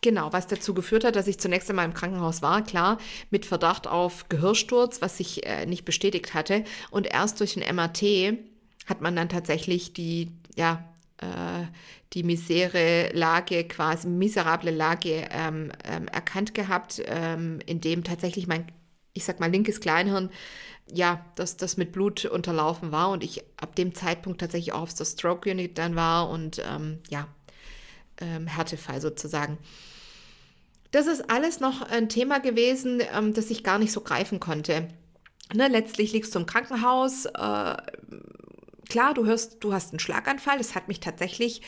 [0.00, 2.98] Genau, was dazu geführt hat, dass ich zunächst einmal im Krankenhaus war, klar,
[3.30, 6.62] mit Verdacht auf Gehirnsturz, was sich äh, nicht bestätigt hatte.
[6.90, 8.38] Und erst durch ein MRT
[8.86, 10.84] hat man dann tatsächlich die, ja,
[11.18, 11.66] äh,
[12.12, 18.66] die misere Lage, quasi miserable Lage ähm, ähm, erkannt gehabt, ähm, in dem tatsächlich mein,
[19.14, 20.30] ich sag mal, linkes Kleinhirn,
[20.92, 24.94] ja, dass das mit Blut unterlaufen war und ich ab dem Zeitpunkt tatsächlich auch auf
[24.94, 27.28] der Stroke Unit dann war und ähm, ja,
[28.20, 29.58] ähm, Härtefall sozusagen.
[30.90, 34.88] Das ist alles noch ein Thema gewesen, ähm, das ich gar nicht so greifen konnte.
[35.54, 37.26] Ne, letztlich liegst du im Krankenhaus.
[37.26, 37.76] Äh,
[38.88, 40.58] klar, du hörst, du hast einen Schlaganfall.
[40.58, 41.62] Das hat mich tatsächlich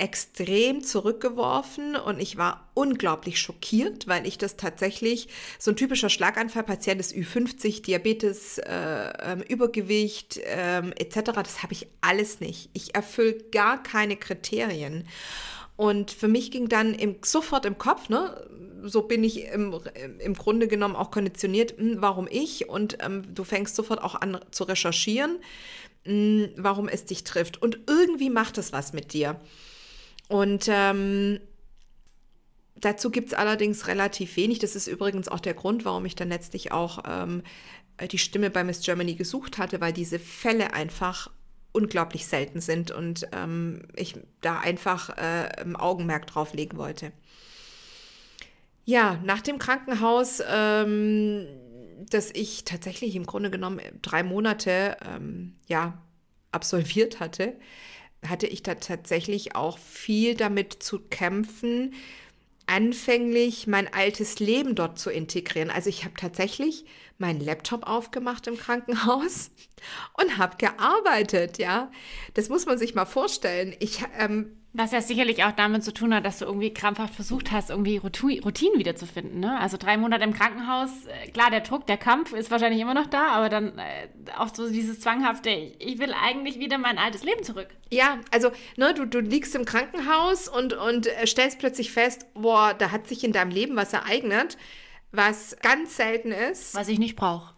[0.00, 6.98] extrem zurückgeworfen und ich war unglaublich schockiert, weil ich das tatsächlich so ein typischer Schlaganfallpatient
[6.98, 11.32] ist Ü50, Diabetes, äh, ähm, Übergewicht äh, etc.
[11.34, 12.70] Das habe ich alles nicht.
[12.72, 15.06] Ich erfülle gar keine Kriterien.
[15.76, 18.48] Und für mich ging dann im, sofort im Kopf, ne,
[18.82, 19.78] so bin ich im,
[20.18, 22.70] im Grunde genommen auch konditioniert, hm, warum ich?
[22.70, 25.40] Und ähm, du fängst sofort auch an zu recherchieren,
[26.06, 27.60] mh, hm, warum es dich trifft.
[27.60, 29.38] Und irgendwie macht es was mit dir.
[30.30, 31.40] Und ähm,
[32.76, 34.60] dazu gibt es allerdings relativ wenig.
[34.60, 37.42] Das ist übrigens auch der Grund, warum ich dann letztlich auch ähm,
[38.12, 41.32] die Stimme bei Miss Germany gesucht hatte, weil diese Fälle einfach
[41.72, 47.10] unglaublich selten sind und ähm, ich da einfach äh, im Augenmerk drauf legen wollte.
[48.84, 51.44] Ja, nach dem Krankenhaus, ähm,
[52.08, 56.00] das ich tatsächlich im Grunde genommen drei Monate ähm, ja,
[56.52, 57.54] absolviert hatte,
[58.26, 61.94] hatte ich da tatsächlich auch viel damit zu kämpfen,
[62.66, 65.70] anfänglich mein altes Leben dort zu integrieren.
[65.70, 66.84] Also ich habe tatsächlich
[67.18, 69.50] meinen Laptop aufgemacht im Krankenhaus
[70.22, 71.90] und habe gearbeitet, ja.
[72.34, 73.74] Das muss man sich mal vorstellen.
[73.80, 77.50] Ich ähm, was ja sicherlich auch damit zu tun hat, dass du irgendwie krampfhaft versucht
[77.50, 79.40] hast, irgendwie Routinen wiederzufinden.
[79.40, 79.58] Ne?
[79.58, 83.06] Also drei Monate im Krankenhaus, äh, klar, der Druck, der Kampf ist wahrscheinlich immer noch
[83.06, 84.06] da, aber dann äh,
[84.36, 87.66] auch so dieses zwanghafte, ich will eigentlich wieder mein altes Leben zurück.
[87.90, 92.72] Ja, also ne, du, du liegst im Krankenhaus und, und äh, stellst plötzlich fest, boah,
[92.72, 94.56] da hat sich in deinem Leben was ereignet,
[95.10, 96.76] was ganz selten ist.
[96.76, 97.54] Was ich nicht brauche.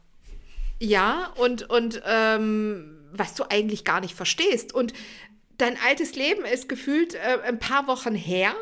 [0.79, 4.75] Ja, und, und ähm, was du eigentlich gar nicht verstehst.
[4.75, 4.95] Und
[5.59, 8.55] dein altes Leben ist gefühlt äh, ein paar Wochen her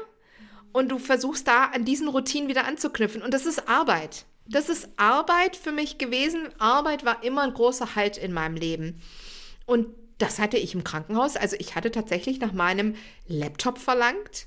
[0.72, 3.22] und du versuchst da an diesen Routinen wieder anzuknüpfen.
[3.22, 4.24] Und das ist Arbeit.
[4.46, 6.48] Das ist Arbeit für mich gewesen.
[6.58, 9.00] Arbeit war immer ein großer Halt in meinem Leben.
[9.66, 11.36] Und das hatte ich im Krankenhaus.
[11.36, 12.94] Also ich hatte tatsächlich nach meinem
[13.26, 14.46] Laptop verlangt,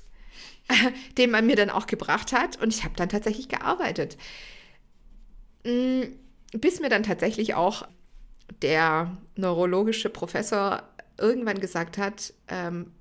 [1.18, 2.60] den man mir dann auch gebracht hat.
[2.60, 4.16] Und ich habe dann tatsächlich gearbeitet.
[5.64, 6.02] Mm,
[6.52, 7.86] bis mir dann tatsächlich auch
[8.62, 10.82] der neurologische Professor
[11.18, 12.92] irgendwann gesagt hat, ähm,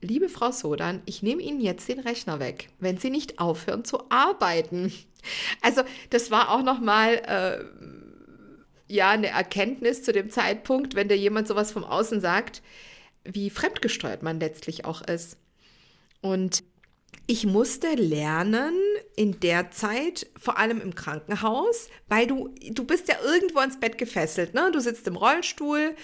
[0.00, 4.10] liebe Frau Sodan, ich nehme Ihnen jetzt den Rechner weg, wenn Sie nicht aufhören zu
[4.10, 4.92] arbeiten.
[5.60, 7.64] Also das war auch noch mal äh,
[8.86, 12.62] ja eine Erkenntnis zu dem Zeitpunkt, wenn dir jemand sowas vom Außen sagt,
[13.24, 15.36] wie fremdgesteuert man letztlich auch ist.
[16.20, 16.62] Und
[17.28, 18.74] ich musste lernen
[19.16, 23.98] in der Zeit, vor allem im Krankenhaus, weil du, du bist ja irgendwo ans Bett
[23.98, 24.70] gefesselt, ne?
[24.72, 25.96] Du sitzt im Rollstuhl,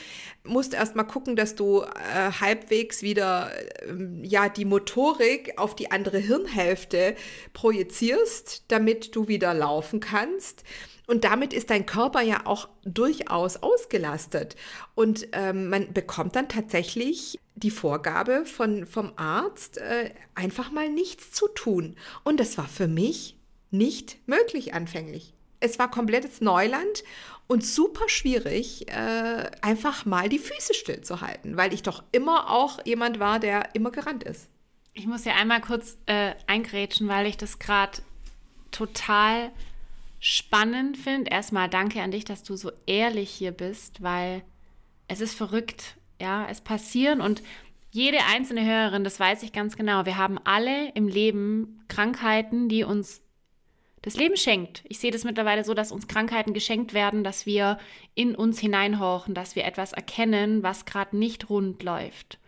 [0.42, 5.92] musst erst mal gucken, dass du äh, halbwegs wieder äh, ja die Motorik auf die
[5.92, 7.14] andere Hirnhälfte
[7.52, 10.64] projizierst, damit du wieder laufen kannst.
[11.07, 14.57] Und damit ist dein Körper ja auch durchaus ausgelastet.
[14.95, 21.33] Und ähm, man bekommt dann tatsächlich die Vorgabe von, vom Arzt, äh, einfach mal nichts
[21.33, 21.97] zu tun.
[22.25, 23.37] Und das war für mich
[23.71, 25.35] nicht möglich anfänglich.
[25.61, 27.05] Es war komplettes Neuland
[27.47, 33.19] und super schwierig, äh, einfach mal die Füße stillzuhalten, weil ich doch immer auch jemand
[33.21, 34.49] war, der immer gerannt ist.
[34.95, 37.99] Ich muss ja einmal kurz äh, eingrätschen, weil ich das gerade
[38.71, 39.51] total
[40.22, 41.32] spannend finde.
[41.32, 44.42] Erstmal danke an dich, dass du so ehrlich hier bist, weil
[45.08, 45.96] es ist verrückt.
[46.20, 47.42] Ja, es passieren und
[47.90, 50.06] jede einzelne Hörerin, das weiß ich ganz genau.
[50.06, 53.20] Wir haben alle im Leben Krankheiten, die uns
[54.00, 54.85] das Leben schenkt.
[54.88, 57.78] Ich sehe das mittlerweile so, dass uns Krankheiten geschenkt werden, dass wir
[58.14, 62.38] in uns hineinhorchen, dass wir etwas erkennen, was gerade nicht rund läuft.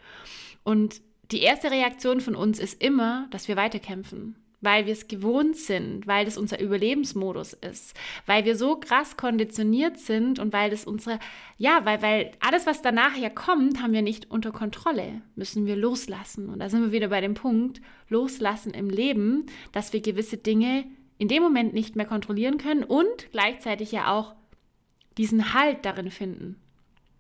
[0.63, 5.57] Und die erste Reaktion von uns ist immer, dass wir weiterkämpfen weil wir es gewohnt
[5.57, 7.95] sind, weil das unser Überlebensmodus ist,
[8.27, 11.19] weil wir so krass konditioniert sind und weil das unsere,
[11.59, 15.77] ja, weil, weil alles, was danach ja kommt, haben wir nicht unter Kontrolle, müssen wir
[15.77, 16.49] loslassen.
[16.49, 20.85] Und da sind wir wieder bei dem Punkt, loslassen im Leben, dass wir gewisse Dinge
[21.19, 24.35] in dem Moment nicht mehr kontrollieren können und gleichzeitig ja auch
[25.17, 26.61] diesen Halt darin finden.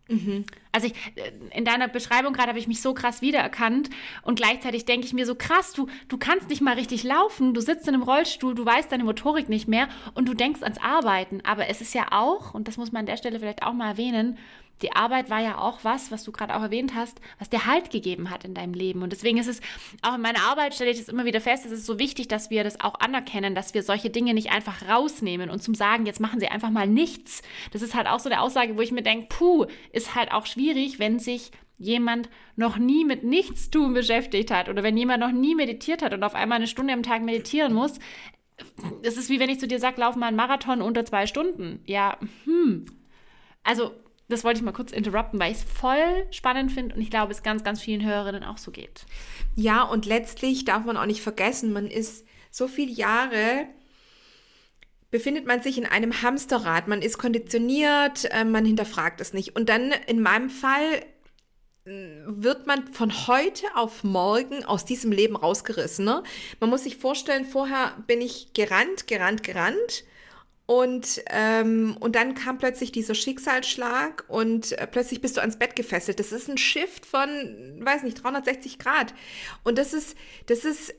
[0.08, 0.44] Mhm.
[0.70, 3.88] Also ich, äh, in deiner Beschreibung gerade habe ich mich so krass wiedererkannt
[4.22, 7.60] und gleichzeitig denke ich mir so krass, du, du kannst nicht mal richtig laufen, du
[7.60, 11.40] sitzt in einem Rollstuhl, du weißt deine Motorik nicht mehr und du denkst ans Arbeiten.
[11.44, 13.90] Aber es ist ja auch, und das muss man an der Stelle vielleicht auch mal
[13.92, 14.36] erwähnen,
[14.82, 17.90] die Arbeit war ja auch was, was du gerade auch erwähnt hast, was dir Halt
[17.90, 19.02] gegeben hat in deinem Leben.
[19.02, 19.60] Und deswegen ist es,
[20.02, 22.50] auch in meiner Arbeit stelle ich das immer wieder fest, es ist so wichtig, dass
[22.50, 26.20] wir das auch anerkennen, dass wir solche Dinge nicht einfach rausnehmen und zum Sagen, jetzt
[26.20, 27.42] machen sie einfach mal nichts.
[27.72, 30.46] Das ist halt auch so eine Aussage, wo ich mir denke, puh, ist halt auch
[30.46, 35.54] schwierig, wenn sich jemand noch nie mit Nichtstun beschäftigt hat oder wenn jemand noch nie
[35.54, 37.98] meditiert hat und auf einmal eine Stunde am Tag meditieren muss.
[39.02, 41.80] Es ist wie wenn ich zu dir sage, lauf mal einen Marathon unter zwei Stunden.
[41.87, 42.87] Ja, hm.
[43.64, 43.92] Also
[44.28, 47.32] das wollte ich mal kurz interrupten, weil ich es voll spannend finde und ich glaube,
[47.32, 49.04] es ganz, ganz vielen Hörerinnen auch so geht.
[49.54, 53.66] Ja, und letztlich darf man auch nicht vergessen, man ist so viele Jahre
[55.10, 59.54] befindet man sich in einem Hamsterrad, man ist konditioniert, äh, man hinterfragt es nicht.
[59.54, 61.04] Und dann in meinem Fall
[61.84, 61.90] äh,
[62.26, 66.04] wird man von heute auf morgen aus diesem Leben rausgerissen.
[66.04, 66.24] Ne?
[66.58, 70.02] Man muss sich vorstellen, vorher bin ich gerannt, gerannt, gerannt
[70.66, 75.77] und, ähm, und dann kam plötzlich dieser Schicksalsschlag und äh, plötzlich bist du ans Bett
[75.77, 76.18] gefesselt.
[76.20, 77.29] Das ist ein Shift von,
[77.81, 79.12] weiß nicht, 360 Grad.
[79.62, 80.94] Und das ist, das ist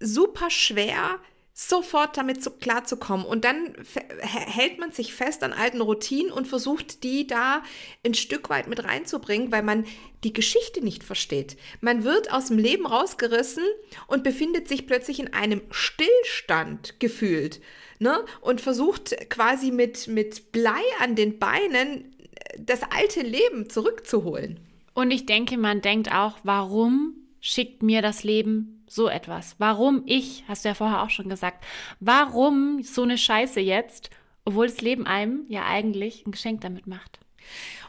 [0.00, 1.20] super schwer,
[1.52, 3.26] sofort damit so klarzukommen.
[3.26, 3.74] Und dann
[4.20, 7.62] hält man sich fest an alten Routinen und versucht, die da
[8.04, 9.84] ein Stück weit mit reinzubringen, weil man
[10.24, 11.58] die Geschichte nicht versteht.
[11.82, 13.64] Man wird aus dem Leben rausgerissen
[14.06, 17.60] und befindet sich plötzlich in einem Stillstand gefühlt.
[18.04, 18.22] Ne?
[18.42, 22.14] Und versucht quasi mit, mit Blei an den Beinen
[22.58, 24.60] das alte Leben zurückzuholen.
[24.92, 29.56] Und ich denke, man denkt auch, warum schickt mir das Leben so etwas?
[29.56, 31.64] Warum ich, hast du ja vorher auch schon gesagt,
[31.98, 34.10] warum so eine Scheiße jetzt,
[34.44, 37.20] obwohl das Leben einem ja eigentlich ein Geschenk damit macht?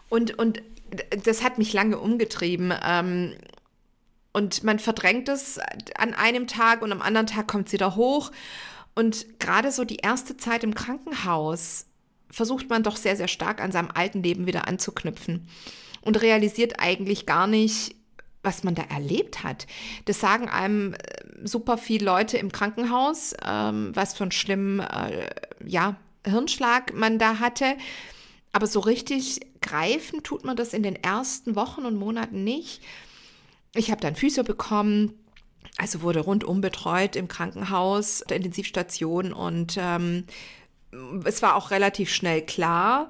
[0.08, 0.64] Und, und
[1.26, 2.74] das hat mich lange umgetrieben.
[2.82, 3.34] Ähm,
[4.32, 5.60] und man verdrängt es
[5.98, 8.32] an einem Tag und am anderen Tag kommt es wieder hoch.
[8.96, 11.86] Und gerade so die erste Zeit im Krankenhaus
[12.32, 15.48] versucht man doch sehr, sehr stark an seinem alten Leben wieder anzuknüpfen
[16.02, 17.96] und realisiert eigentlich gar nicht,
[18.42, 19.68] was man da erlebt hat.
[20.06, 20.98] Das sagen einem äh,
[21.44, 25.30] super viele Leute im Krankenhaus, ähm, was für einen schlimmen äh,
[25.66, 27.76] ja, Hirnschlag man da hatte.
[28.54, 32.82] Aber so richtig greifen tut man das in den ersten Wochen und Monaten nicht.
[33.74, 35.14] Ich habe dann Physio bekommen,
[35.78, 40.26] also wurde rundum betreut im Krankenhaus, der Intensivstation und ähm,
[41.26, 43.10] es war auch relativ schnell klar,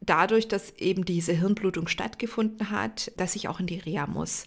[0.00, 4.46] dadurch, dass eben diese Hirnblutung stattgefunden hat, dass ich auch in die Reha muss.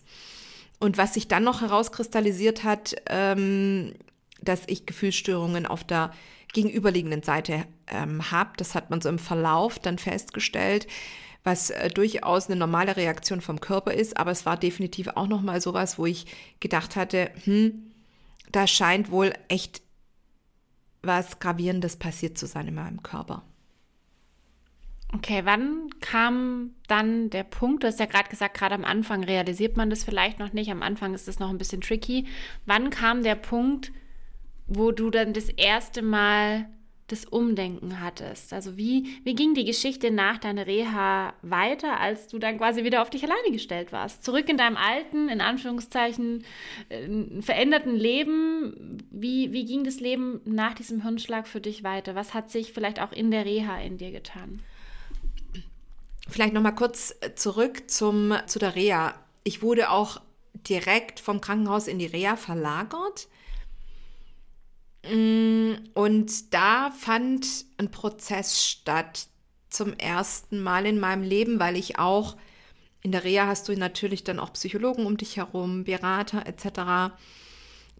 [0.79, 3.93] Und was sich dann noch herauskristallisiert hat, ähm,
[4.41, 6.11] dass ich Gefühlsstörungen auf der
[6.53, 10.87] gegenüberliegenden Seite ähm, habe, das hat man so im Verlauf dann festgestellt,
[11.45, 15.41] was äh, durchaus eine normale Reaktion vom Körper ist, aber es war definitiv auch noch
[15.41, 16.25] mal sowas, wo ich
[16.59, 17.91] gedacht hatte, hm,
[18.51, 19.81] da scheint wohl echt
[21.01, 23.43] was Gravierendes passiert zu sein in meinem Körper.
[25.13, 27.83] Okay, wann kam dann der Punkt?
[27.83, 30.71] Du hast ja gerade gesagt, gerade am Anfang realisiert man das vielleicht noch nicht.
[30.71, 32.25] Am Anfang ist es noch ein bisschen tricky.
[32.65, 33.91] Wann kam der Punkt,
[34.65, 36.67] wo du dann das erste Mal
[37.07, 38.51] das Umdenken hattest?
[38.51, 43.01] Also wie, wie ging die Geschichte nach deiner Reha weiter, als du dann quasi wieder
[43.01, 44.23] auf dich alleine gestellt warst?
[44.23, 46.43] Zurück in deinem alten, in Anführungszeichen,
[46.89, 48.97] äh, veränderten Leben.
[49.11, 52.15] Wie, wie ging das Leben nach diesem Hirnschlag für dich weiter?
[52.15, 54.61] Was hat sich vielleicht auch in der Reha in dir getan?
[56.27, 59.13] Vielleicht noch mal kurz zurück zum, zu der Reha.
[59.43, 60.21] Ich wurde auch
[60.67, 63.27] direkt vom Krankenhaus in die Reha verlagert
[65.13, 69.27] und da fand ein Prozess statt
[69.69, 72.35] zum ersten Mal in meinem Leben, weil ich auch
[73.01, 77.13] in der Reha hast du natürlich dann auch Psychologen um dich herum, Berater etc.,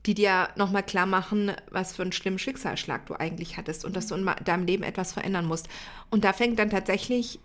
[0.05, 4.07] die dir nochmal klar machen, was für einen schlimmen Schicksalsschlag du eigentlich hattest und dass
[4.07, 5.67] du in deinem Leben etwas verändern musst.
[6.09, 7.39] Und da fängt dann tatsächlich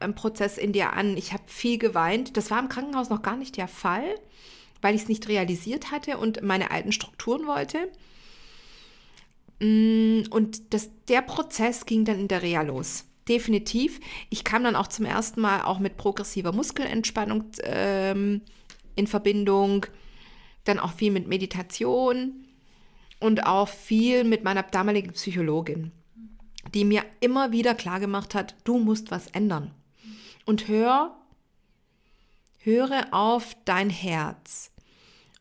[0.00, 1.16] ein Prozess in dir an.
[1.16, 2.36] Ich habe viel geweint.
[2.36, 4.14] Das war im Krankenhaus noch gar nicht der Fall,
[4.82, 7.90] weil ich es nicht realisiert hatte und meine alten Strukturen wollte.
[9.60, 13.04] Mm, und das, der Prozess ging dann in der Reha los.
[13.28, 13.98] Definitiv.
[14.30, 18.42] Ich kam dann auch zum ersten Mal auch mit progressiver Muskelentspannung ähm,
[18.94, 19.86] in Verbindung.
[20.64, 22.46] Dann auch viel mit Meditation
[23.18, 25.90] und auch viel mit meiner damaligen Psychologin,
[26.74, 29.72] die mir immer wieder klar gemacht hat, du musst was ändern.
[30.44, 31.16] Und hör,
[32.58, 34.70] höre auf dein Herz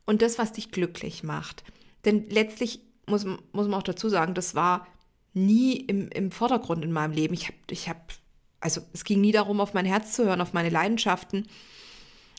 [0.06, 1.64] und das, was dich glücklich macht.
[2.06, 4.88] Denn letztlich muss, muss man auch dazu sagen, das war
[5.34, 7.34] nie im, im Vordergrund in meinem Leben.
[7.34, 8.14] Ich habe, ich hab,
[8.60, 11.48] also es ging nie darum, auf mein Herz zu hören, auf meine Leidenschaften.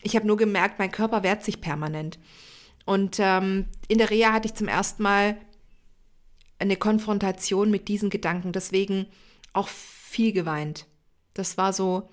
[0.02, 2.18] Ich habe nur gemerkt, mein Körper wehrt sich permanent.
[2.84, 5.36] Und ähm, in der Reha hatte ich zum ersten Mal
[6.58, 9.06] eine Konfrontation mit diesen Gedanken, deswegen
[9.52, 10.86] auch viel geweint.
[11.34, 12.08] Das war so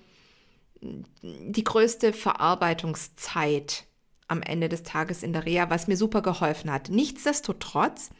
[1.22, 3.84] die größte Verarbeitungszeit
[4.28, 6.90] am Ende des Tages in der Reha, was mir super geholfen hat.
[6.90, 8.10] Nichtsdestotrotz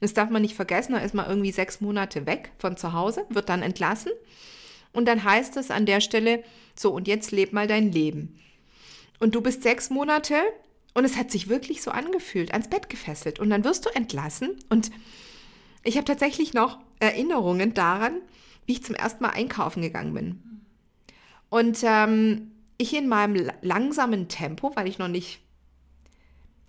[0.00, 3.24] das darf man nicht vergessen, da ist man irgendwie sechs Monate weg von zu Hause,
[3.28, 4.12] wird dann entlassen.
[4.92, 6.44] Und dann heißt es an der Stelle,
[6.76, 8.40] so und jetzt leb mal dein Leben.
[9.18, 10.36] Und du bist sechs Monate
[10.94, 13.40] und es hat sich wirklich so angefühlt, ans Bett gefesselt.
[13.40, 14.56] Und dann wirst du entlassen.
[14.68, 14.90] Und
[15.82, 18.20] ich habe tatsächlich noch Erinnerungen daran,
[18.66, 20.42] wie ich zum ersten Mal einkaufen gegangen bin.
[21.50, 25.40] Und ähm, ich in meinem langsamen Tempo, weil ich noch nicht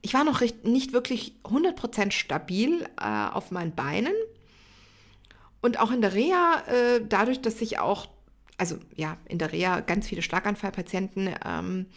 [0.06, 4.14] ich war noch nicht wirklich 100% stabil äh, auf meinen Beinen.
[5.62, 8.08] Und auch in der Reha, äh, dadurch, dass sich auch,
[8.56, 11.88] also ja, in der Reha ganz viele Schlaganfallpatienten ähm,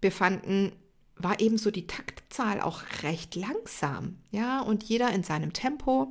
[0.00, 0.72] befanden,
[1.18, 4.16] war ebenso die Taktzahl auch recht langsam.
[4.30, 6.10] Ja, und jeder in seinem Tempo.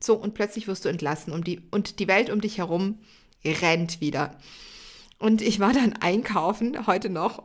[0.00, 2.98] So, und plötzlich wirst du entlassen um die, und die Welt um dich herum
[3.44, 4.36] rennt wieder.
[5.20, 7.44] Und ich war dann einkaufen, heute noch.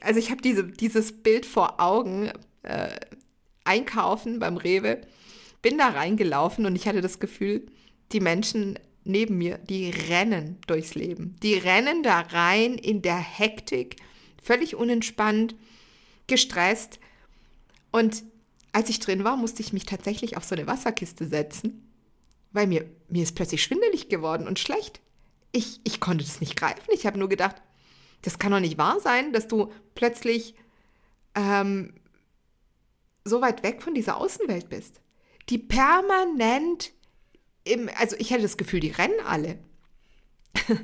[0.00, 2.32] Also ich habe diese, dieses Bild vor Augen,
[2.62, 2.88] äh,
[3.64, 5.00] einkaufen beim Rewe,
[5.62, 7.66] bin da reingelaufen und ich hatte das Gefühl,
[8.12, 11.36] die Menschen neben mir, die rennen durchs Leben.
[11.42, 13.96] Die rennen da rein in der Hektik,
[14.42, 15.54] völlig unentspannt,
[16.26, 17.00] gestresst.
[17.90, 18.22] Und
[18.72, 21.90] als ich drin war, musste ich mich tatsächlich auf so eine Wasserkiste setzen,
[22.52, 25.00] weil mir, mir ist plötzlich schwindelig geworden und schlecht.
[25.52, 26.84] Ich, ich konnte das nicht greifen.
[26.92, 27.56] Ich habe nur gedacht,
[28.22, 30.54] das kann doch nicht wahr sein, dass du plötzlich
[31.34, 31.94] ähm,
[33.28, 35.00] so weit weg von dieser Außenwelt bist.
[35.48, 36.92] Die permanent
[37.64, 39.58] im, also ich hatte das Gefühl, die rennen alle.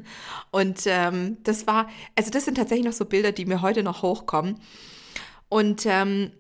[0.51, 4.03] Und ähm, das war, also das sind tatsächlich noch so Bilder, die mir heute noch
[4.03, 4.61] hochkommen.
[5.49, 6.32] Und ähm,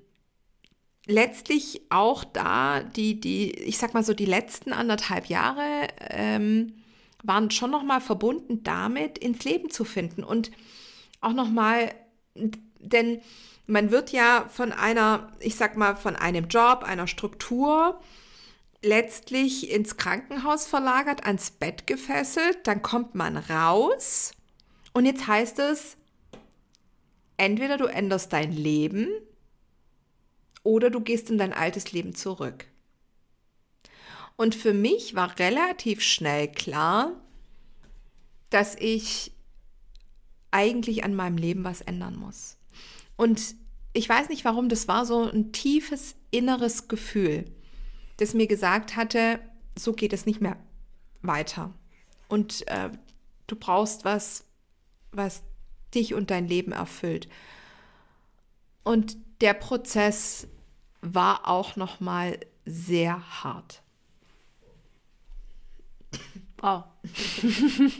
[1.06, 6.74] letztlich auch da, die, die, ich sag mal so, die letzten anderthalb Jahre ähm,
[7.22, 10.24] waren schon nochmal verbunden damit, ins Leben zu finden.
[10.24, 10.50] Und
[11.20, 11.94] auch nochmal,
[12.80, 13.20] denn
[13.66, 18.00] man wird ja von einer, ich sag mal, von einem Job, einer Struktur
[18.82, 24.32] letztlich ins Krankenhaus verlagert, ans Bett gefesselt, dann kommt man raus
[24.92, 25.96] und jetzt heißt es,
[27.36, 29.08] entweder du änderst dein Leben
[30.62, 32.66] oder du gehst in dein altes Leben zurück.
[34.36, 37.12] Und für mich war relativ schnell klar,
[38.50, 39.32] dass ich
[40.50, 42.56] eigentlich an meinem Leben was ändern muss.
[43.16, 43.54] Und
[43.92, 47.44] ich weiß nicht warum, das war so ein tiefes inneres Gefühl
[48.16, 49.40] das mir gesagt hatte,
[49.76, 50.56] so geht es nicht mehr
[51.22, 51.72] weiter.
[52.28, 52.90] Und äh,
[53.46, 54.44] du brauchst was,
[55.12, 55.42] was
[55.94, 57.28] dich und dein Leben erfüllt.
[58.82, 60.46] Und der Prozess
[61.00, 63.82] war auch noch mal sehr hart.
[66.64, 66.84] Wow.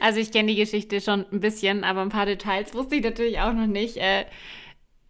[0.00, 3.38] also ich kenne die Geschichte schon ein bisschen, aber ein paar Details wusste ich natürlich
[3.40, 3.96] auch noch nicht.
[3.96, 4.26] Äh,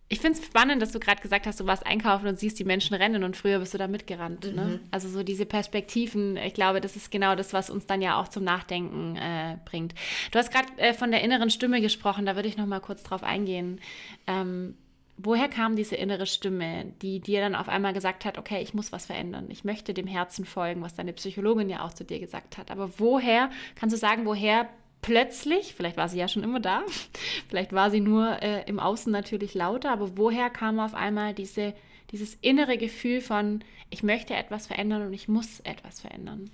[0.09, 2.65] ich finde es spannend, dass du gerade gesagt hast, du warst einkaufen und siehst die
[2.65, 4.45] Menschen rennen und früher bist du da mitgerannt.
[4.45, 4.51] Ne?
[4.51, 4.57] Mhm.
[4.57, 4.81] Ne?
[4.93, 8.29] Also so diese Perspektiven, ich glaube, das ist genau das, was uns dann ja auch
[8.29, 9.95] zum Nachdenken äh, bringt.
[10.31, 13.03] Du hast gerade äh, von der inneren Stimme gesprochen, da würde ich noch mal kurz
[13.03, 13.81] drauf eingehen.
[14.29, 14.77] Ähm,
[15.17, 18.93] woher kam diese innere Stimme, die dir dann auf einmal gesagt hat, okay, ich muss
[18.93, 22.59] was verändern, ich möchte dem Herzen folgen, was deine Psychologin ja auch zu dir gesagt
[22.59, 22.71] hat.
[22.71, 24.69] Aber woher, kannst du sagen, woher
[25.03, 26.83] plötzlich, vielleicht war sie ja schon immer da,
[27.49, 31.75] vielleicht war sie nur äh, im Außen natürlich lauter, aber woher kam auf einmal diese,
[32.11, 36.51] dieses innere Gefühl von, ich möchte etwas verändern und ich muss etwas verändern?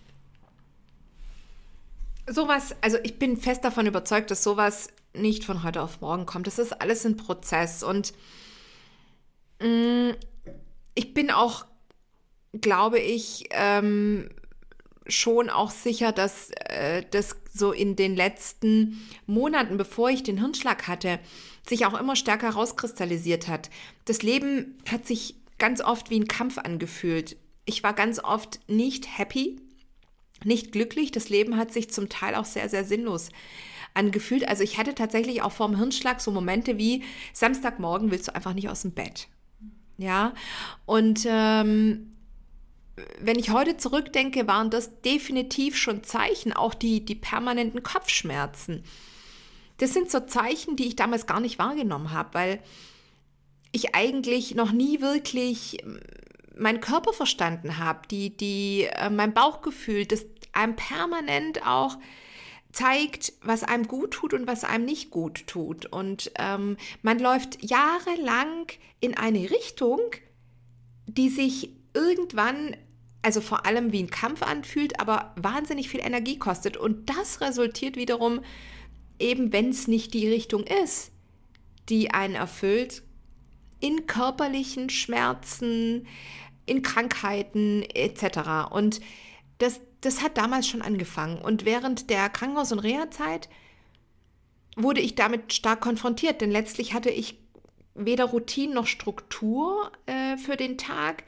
[2.29, 6.47] Sowas, also ich bin fest davon überzeugt, dass sowas nicht von heute auf morgen kommt.
[6.47, 8.13] Das ist alles ein Prozess und
[9.61, 11.67] ich bin auch,
[12.61, 14.29] glaube ich, ähm,
[15.07, 20.89] schon auch sicher, dass äh, das so in den letzten Monaten, bevor ich den Hirnschlag
[20.89, 21.19] hatte,
[21.69, 23.71] sich auch immer stärker rauskristallisiert hat.
[24.05, 27.37] Das Leben hat sich ganz oft wie ein Kampf angefühlt.
[27.65, 29.61] Ich war ganz oft nicht happy,
[30.45, 31.13] nicht glücklich.
[31.13, 33.29] Das Leben hat sich zum Teil auch sehr, sehr sinnlos
[33.95, 34.49] angefühlt.
[34.49, 37.03] Also ich hatte tatsächlich auch vor dem Hirnschlag so Momente wie
[37.33, 39.29] Samstagmorgen willst du einfach nicht aus dem Bett.
[40.01, 40.33] Ja,
[40.87, 42.11] und ähm,
[43.21, 48.83] wenn ich heute zurückdenke, waren das definitiv schon Zeichen, auch die, die permanenten Kopfschmerzen.
[49.77, 52.63] Das sind so Zeichen, die ich damals gar nicht wahrgenommen habe, weil
[53.73, 56.01] ich eigentlich noch nie wirklich ähm,
[56.57, 60.25] meinen Körper verstanden habe, die, die, äh, mein Bauchgefühl, das
[60.55, 61.99] einem permanent auch
[62.73, 65.87] zeigt, was einem gut tut und was einem nicht gut tut.
[65.87, 68.67] Und ähm, man läuft jahrelang
[69.01, 70.01] in eine Richtung,
[71.07, 72.77] die sich irgendwann
[73.23, 76.77] also vor allem wie ein Kampf anfühlt, aber wahnsinnig viel Energie kostet.
[76.77, 78.41] Und das resultiert wiederum,
[79.19, 81.13] eben wenn es nicht die Richtung ist,
[81.89, 83.03] die einen erfüllt,
[83.81, 86.07] in körperlichen Schmerzen,
[86.67, 88.71] in Krankheiten etc.
[88.71, 89.01] Und
[89.59, 91.39] das, das hat damals schon angefangen.
[91.39, 93.49] Und während der Krankenhaus- und Reha-Zeit
[94.77, 97.39] wurde ich damit stark konfrontiert, denn letztlich hatte ich
[97.95, 101.25] weder Routine noch Struktur äh, für den Tag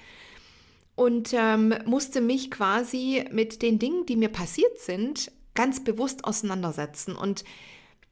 [0.94, 7.16] und ähm, musste mich quasi mit den Dingen, die mir passiert sind, ganz bewusst auseinandersetzen.
[7.16, 7.44] Und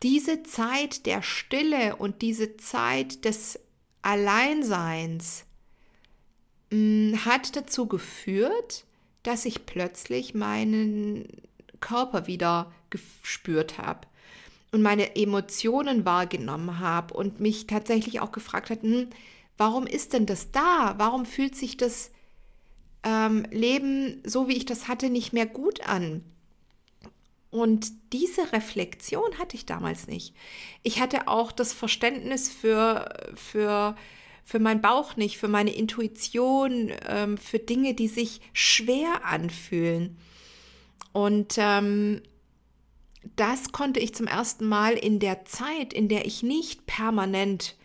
[0.02, 3.60] diese Zeit der Stille und diese Zeit des
[4.02, 5.44] Alleinseins
[6.70, 8.84] mh, hm, hat dazu geführt,
[9.22, 11.26] dass ich plötzlich meinen
[11.80, 14.06] Körper wieder gespürt habe
[14.72, 19.08] und meine Emotionen wahrgenommen habe und mich tatsächlich auch gefragt hat, hm,
[19.56, 20.94] warum ist denn das da?
[20.98, 22.10] Warum fühlt sich das
[23.02, 26.24] ähm, Leben, so wie ich das hatte, nicht mehr gut an.
[27.50, 30.34] Und diese Reflexion hatte ich damals nicht.
[30.82, 33.96] Ich hatte auch das Verständnis für, für,
[34.50, 40.18] für meinen Bauch nicht, für meine Intuition, ähm, für Dinge, die sich schwer anfühlen.
[41.12, 42.20] Und ähm,
[43.36, 47.76] das konnte ich zum ersten Mal in der Zeit, in der ich nicht permanent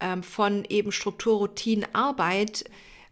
[0.00, 2.64] ähm, von eben Struktur, Routine, Arbeit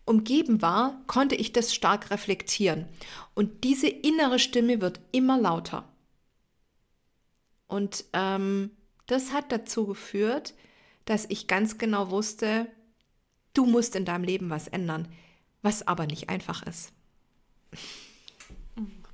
[0.05, 2.89] umgeben war, konnte ich das stark reflektieren.
[3.37, 5.85] Und diese innere Stimme wird immer lauter.
[7.69, 8.73] Und ähm,
[9.07, 10.55] das hat dazu geführt,
[11.05, 12.67] dass ich ganz genau wusste,
[13.55, 15.09] du musst in deinem Leben was ändern,
[15.63, 16.93] was aber nicht einfach ist.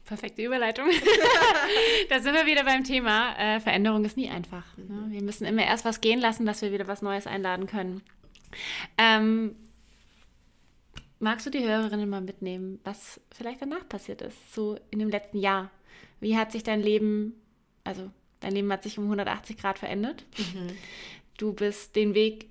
[0.05, 0.87] Perfekte Überleitung.
[2.09, 3.37] da sind wir wieder beim Thema.
[3.37, 4.65] Äh, Veränderung ist nie einfach.
[4.77, 5.07] Ne?
[5.09, 8.03] Wir müssen immer erst was gehen lassen, dass wir wieder was Neues einladen können.
[8.99, 9.57] Ähm,
[11.19, 15.39] magst du die Hörerinnen mal mitnehmen, was vielleicht danach passiert ist, so in dem letzten
[15.39, 15.73] Jahr?
[16.21, 17.35] Wie hat sich dein Leben,
[17.83, 18.09] also
[18.39, 20.25] dein Leben hat sich um 180 Grad verändert?
[20.39, 20.69] Mhm.
[21.37, 22.49] Du bist den Weg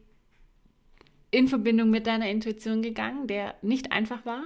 [1.35, 4.43] in Verbindung mit deiner Intuition gegangen, der nicht einfach war.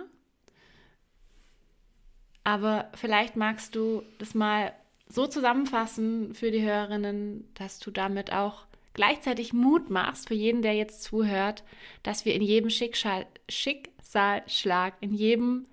[2.44, 4.74] Aber vielleicht magst du das mal
[5.08, 10.74] so zusammenfassen für die Hörerinnen, dass du damit auch gleichzeitig Mut machst für jeden, der
[10.74, 11.64] jetzt zuhört,
[12.02, 15.68] dass wir in jedem Schicksal, Schicksalsschlag, in jedem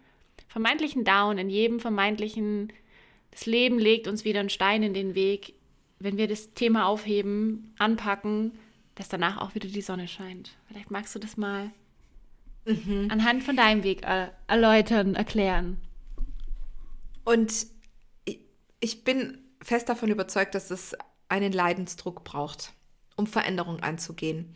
[0.48, 2.72] vermeintlichen Down, in jedem vermeintlichen,
[3.30, 5.54] das Leben legt uns wieder einen Stein in den Weg,
[5.98, 8.52] wenn wir das Thema aufheben, anpacken,
[8.96, 10.56] dass danach auch wieder die Sonne scheint.
[10.66, 11.70] Vielleicht magst du das mal
[12.64, 13.08] mhm.
[13.10, 14.02] anhand von deinem Weg
[14.48, 15.78] erläutern, erklären.
[17.24, 17.66] Und
[18.80, 20.96] ich bin fest davon überzeugt, dass es
[21.28, 22.72] einen Leidensdruck braucht,
[23.16, 24.54] um Veränderung anzugehen.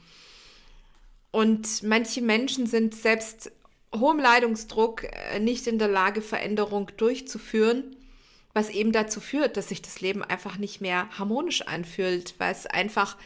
[1.32, 3.52] Und manche Menschen sind selbst
[3.94, 7.96] hohem Leidungsdruck äh, nicht in der Lage, Veränderung durchzuführen,
[8.52, 12.66] was eben dazu führt, dass sich das Leben einfach nicht mehr harmonisch anfühlt, weil es
[12.66, 13.16] einfach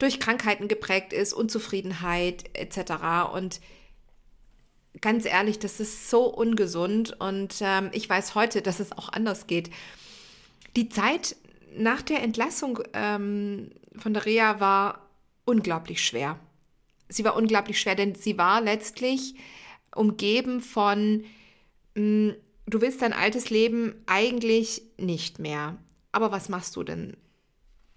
[0.00, 3.32] durch Krankheiten geprägt ist, Unzufriedenheit etc.
[3.32, 3.60] Und
[5.00, 9.46] ganz ehrlich, das ist so ungesund und ähm, ich weiß heute, dass es auch anders
[9.46, 9.70] geht.
[10.74, 11.36] Die Zeit
[11.76, 15.06] nach der Entlassung ähm, von der Reha war
[15.44, 16.38] unglaublich schwer.
[17.08, 19.34] Sie war unglaublich schwer, denn sie war letztlich
[19.94, 21.24] umgeben von,
[21.94, 22.36] mh, hm,
[22.66, 25.76] du willst dein altes Leben eigentlich nicht mehr.
[26.12, 27.16] Aber was machst du denn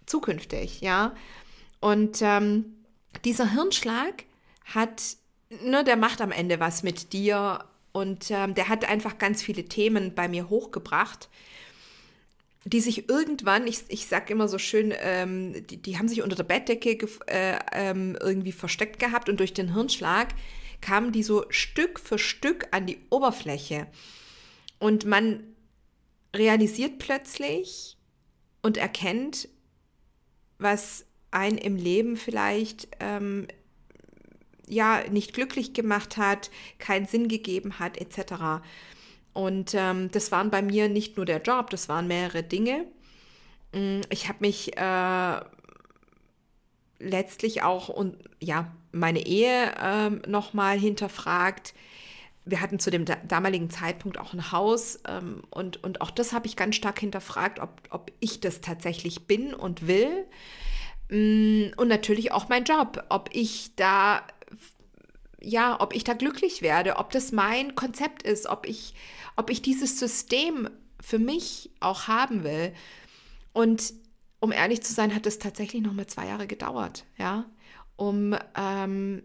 [0.06, 1.16] zukünftig, ja?
[1.84, 2.78] Und ähm,
[3.26, 4.24] dieser Hirnschlag
[4.64, 5.18] hat
[5.62, 9.66] ne, der macht am Ende was mit dir und ähm, der hat einfach ganz viele
[9.66, 11.28] Themen bei mir hochgebracht,
[12.64, 16.38] die sich irgendwann, ich, ich sag immer so schön, ähm, die, die haben sich unter
[16.38, 20.30] der Bettdecke äh, ähm, irgendwie versteckt gehabt und durch den Hirnschlag
[20.80, 23.88] kamen die so Stück für Stück an die Oberfläche.
[24.80, 25.44] Und man
[26.34, 27.98] realisiert plötzlich
[28.62, 29.50] und erkennt,
[30.60, 33.48] was ein im Leben vielleicht ähm,
[34.68, 38.64] ja nicht glücklich gemacht hat, keinen Sinn gegeben hat, etc.
[39.34, 42.86] Und ähm, das waren bei mir nicht nur der Job, das waren mehrere Dinge.
[43.74, 45.40] Mm, ich habe mich äh,
[47.00, 51.74] letztlich auch und ja meine Ehe äh, noch mal hinterfragt.
[52.46, 56.46] Wir hatten zu dem damaligen Zeitpunkt auch ein Haus ähm, und, und auch das habe
[56.46, 60.26] ich ganz stark hinterfragt, ob, ob ich das tatsächlich bin und will.
[61.14, 64.24] Mm, und natürlich auch mein Job, ob ich da
[65.40, 68.96] ja, ob ich da glücklich werde, ob das mein Konzept ist, ob ich,
[69.36, 70.70] ob ich dieses System
[71.02, 72.74] für mich auch haben will.
[73.52, 73.94] Und
[74.40, 77.46] um ehrlich zu sein, hat es tatsächlich noch mal zwei Jahre gedauert, ja,
[77.98, 79.24] um, ähm,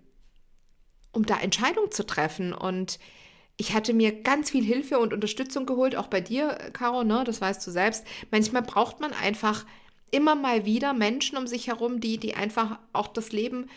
[1.13, 2.53] um da Entscheidungen zu treffen.
[2.53, 2.99] Und
[3.57, 7.23] ich hatte mir ganz viel Hilfe und Unterstützung geholt, auch bei dir, Caro, ne?
[7.25, 8.05] Das weißt du selbst.
[8.33, 9.65] Manchmal braucht man einfach
[10.11, 13.69] immer mal wieder Menschen um sich herum, die, die einfach auch das Leben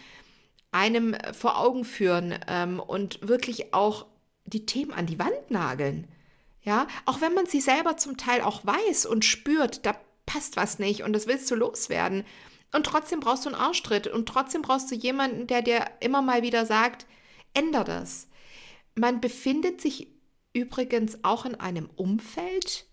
[0.71, 4.05] einem vor Augen führen ähm, und wirklich auch
[4.45, 6.07] die Themen an die Wand nageln.
[6.63, 10.79] Ja, auch wenn man sie selber zum Teil auch weiß und spürt, da passt was
[10.79, 12.23] nicht und das willst du loswerden.
[12.73, 16.41] Und trotzdem brauchst du einen Arschtritt und trotzdem brauchst du jemanden, der dir immer mal
[16.41, 17.05] wieder sagt,
[17.53, 18.27] änder das.
[18.95, 20.07] Man befindet sich
[20.53, 22.85] übrigens auch in einem Umfeld,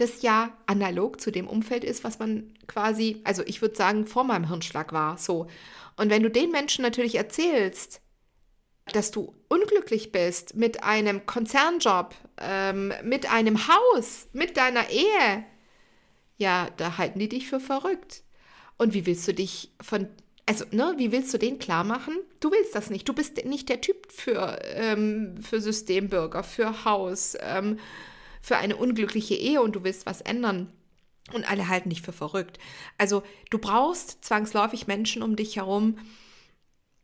[0.00, 4.24] das ja analog zu dem Umfeld ist, was man quasi, also ich würde sagen, vor
[4.24, 5.46] meinem Hirnschlag war, so.
[5.96, 8.00] Und wenn du den Menschen natürlich erzählst,
[8.92, 15.44] dass du unglücklich bist mit einem Konzernjob, ähm, mit einem Haus, mit deiner Ehe,
[16.38, 18.22] ja, da halten die dich für verrückt.
[18.78, 20.08] Und wie willst du dich von,
[20.46, 22.14] also, ne, wie willst du den klar machen?
[22.40, 23.06] Du willst das nicht.
[23.06, 27.78] Du bist nicht der Typ für, ähm, für Systembürger, für Haus, ähm,
[28.40, 30.72] für eine unglückliche Ehe und du willst was ändern.
[31.32, 32.58] Und alle halten dich für verrückt.
[32.98, 35.98] Also du brauchst zwangsläufig Menschen um dich herum,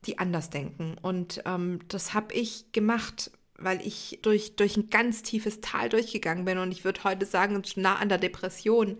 [0.04, 0.96] die anders denken.
[1.00, 6.44] Und ähm, das habe ich gemacht, weil ich durch, durch ein ganz tiefes Tal durchgegangen
[6.44, 6.58] bin.
[6.58, 8.98] Und ich würde heute sagen, nah an der Depression.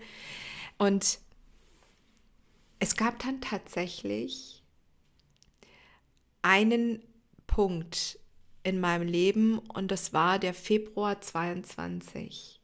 [0.78, 1.18] Und
[2.78, 4.62] es gab dann tatsächlich
[6.43, 7.03] einen
[7.47, 8.18] Punkt
[8.66, 12.60] in meinem Leben und das war der Februar 22.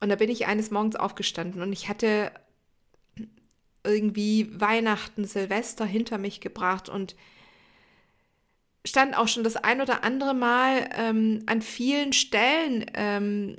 [0.00, 2.32] Und da bin ich eines Morgens aufgestanden und ich hatte
[3.84, 7.14] irgendwie Weihnachten, Silvester hinter mich gebracht und
[8.84, 13.56] stand auch schon das ein oder andere Mal ähm, an vielen Stellen ähm,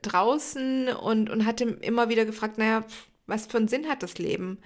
[0.00, 2.86] draußen und, und hatte immer wieder gefragt, naja,
[3.26, 4.58] was für einen Sinn hat das Leben?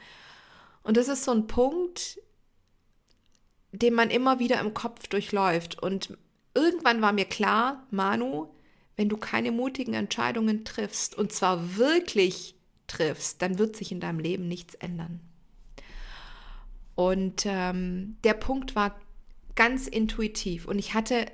[0.85, 2.21] Und das ist so ein Punkt,
[3.73, 5.83] den man immer wieder im Kopf durchläuft.
[5.83, 6.17] Und
[6.55, 8.49] irgendwann war mir klar, Manu,
[8.97, 12.55] wenn du keine mutigen Entscheidungen triffst, und zwar wirklich
[12.87, 15.21] triffst, dann wird sich in deinem Leben nichts ändern.
[16.95, 19.01] Und ähm, der Punkt war
[19.55, 20.67] ganz intuitiv.
[20.67, 21.27] Und ich hatte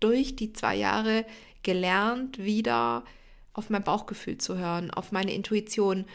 [0.00, 1.26] durch die zwei Jahre
[1.62, 3.04] gelernt, wieder
[3.52, 6.06] auf mein Bauchgefühl zu hören, auf meine Intuition.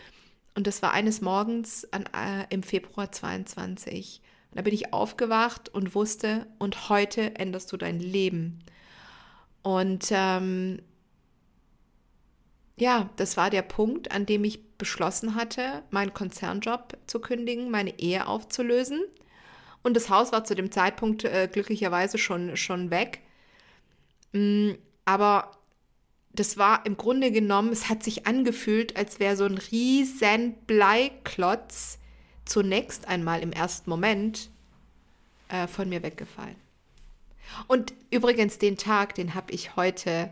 [0.55, 4.21] Und das war eines Morgens an, äh, im Februar 22.
[4.53, 8.59] Und da bin ich aufgewacht und wusste, und heute änderst du dein Leben.
[9.63, 10.79] Und ähm,
[12.77, 17.97] ja, das war der Punkt, an dem ich beschlossen hatte, meinen Konzernjob zu kündigen, meine
[17.99, 19.01] Ehe aufzulösen.
[19.81, 23.21] Und das Haus war zu dem Zeitpunkt äh, glücklicherweise schon, schon weg.
[24.33, 24.73] Mm,
[25.05, 25.49] aber
[26.31, 31.97] das war im Grunde genommen, es hat sich angefühlt, als wäre so ein riesen Bleiklotz
[32.45, 34.49] zunächst einmal im ersten Moment
[35.49, 36.55] äh, von mir weggefallen.
[37.67, 40.31] Und übrigens, den Tag, den habe ich heute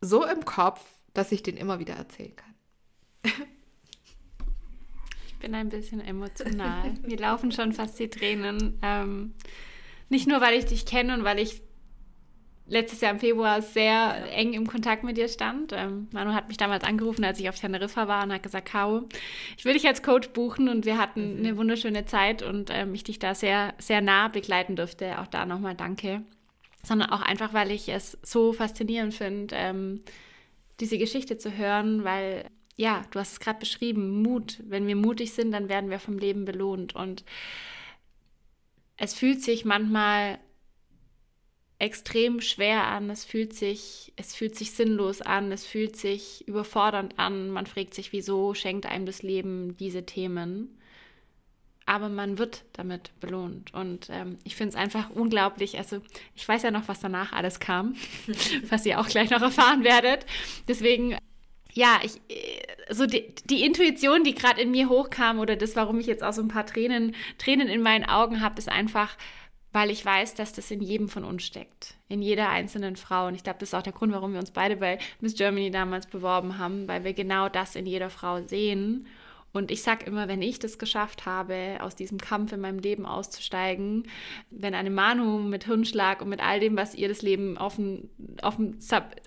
[0.00, 2.54] so im Kopf, dass ich den immer wieder erzählen kann.
[5.26, 6.94] Ich bin ein bisschen emotional.
[7.02, 8.78] Mir laufen schon fast die Tränen.
[8.80, 9.34] Ähm,
[10.08, 11.60] nicht nur, weil ich dich kenne und weil ich
[12.66, 14.14] letztes Jahr im Februar sehr ja.
[14.26, 15.72] eng im Kontakt mit dir stand.
[15.72, 19.08] Ähm, Manu hat mich damals angerufen, als ich auf Teneriffa war und hat gesagt, Caro,
[19.56, 21.38] ich will dich als Coach buchen und wir hatten mhm.
[21.38, 25.20] eine wunderschöne Zeit und ähm, ich dich da sehr, sehr nah begleiten durfte.
[25.20, 26.22] Auch da nochmal danke.
[26.82, 30.02] Sondern auch einfach, weil ich es so faszinierend finde, ähm,
[30.80, 34.60] diese Geschichte zu hören, weil ja, du hast es gerade beschrieben, Mut.
[34.66, 37.24] Wenn wir mutig sind, dann werden wir vom Leben belohnt und
[38.96, 40.38] es fühlt sich manchmal
[41.78, 47.18] extrem schwer an, es fühlt sich, es fühlt sich sinnlos an, es fühlt sich überfordernd
[47.18, 47.50] an.
[47.50, 50.78] Man fragt sich, wieso schenkt einem das Leben diese Themen?
[51.86, 53.74] Aber man wird damit belohnt.
[53.74, 55.76] Und ähm, ich finde es einfach unglaublich.
[55.76, 56.00] Also,
[56.34, 57.94] ich weiß ja noch, was danach alles kam,
[58.70, 60.24] was ihr auch gleich noch erfahren werdet.
[60.66, 61.18] Deswegen,
[61.74, 66.00] ja, ich, äh, so die, die Intuition, die gerade in mir hochkam, oder das, warum
[66.00, 69.18] ich jetzt auch so ein paar Tränen, Tränen in meinen Augen habe, ist einfach,
[69.74, 73.26] weil ich weiß, dass das in jedem von uns steckt, in jeder einzelnen Frau.
[73.26, 75.72] Und ich glaube, das ist auch der Grund, warum wir uns beide bei Miss Germany
[75.72, 79.08] damals beworben haben, weil wir genau das in jeder Frau sehen.
[79.52, 83.04] Und ich sage immer, wenn ich das geschafft habe, aus diesem Kampf in meinem Leben
[83.04, 84.06] auszusteigen,
[84.50, 88.08] wenn eine Manu mit Hirnschlag und mit all dem, was ihr das Leben auf dem,
[88.42, 88.78] auf dem,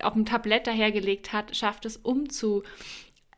[0.01, 2.63] auf dem Tablett dahergelegt hat, schafft es umzu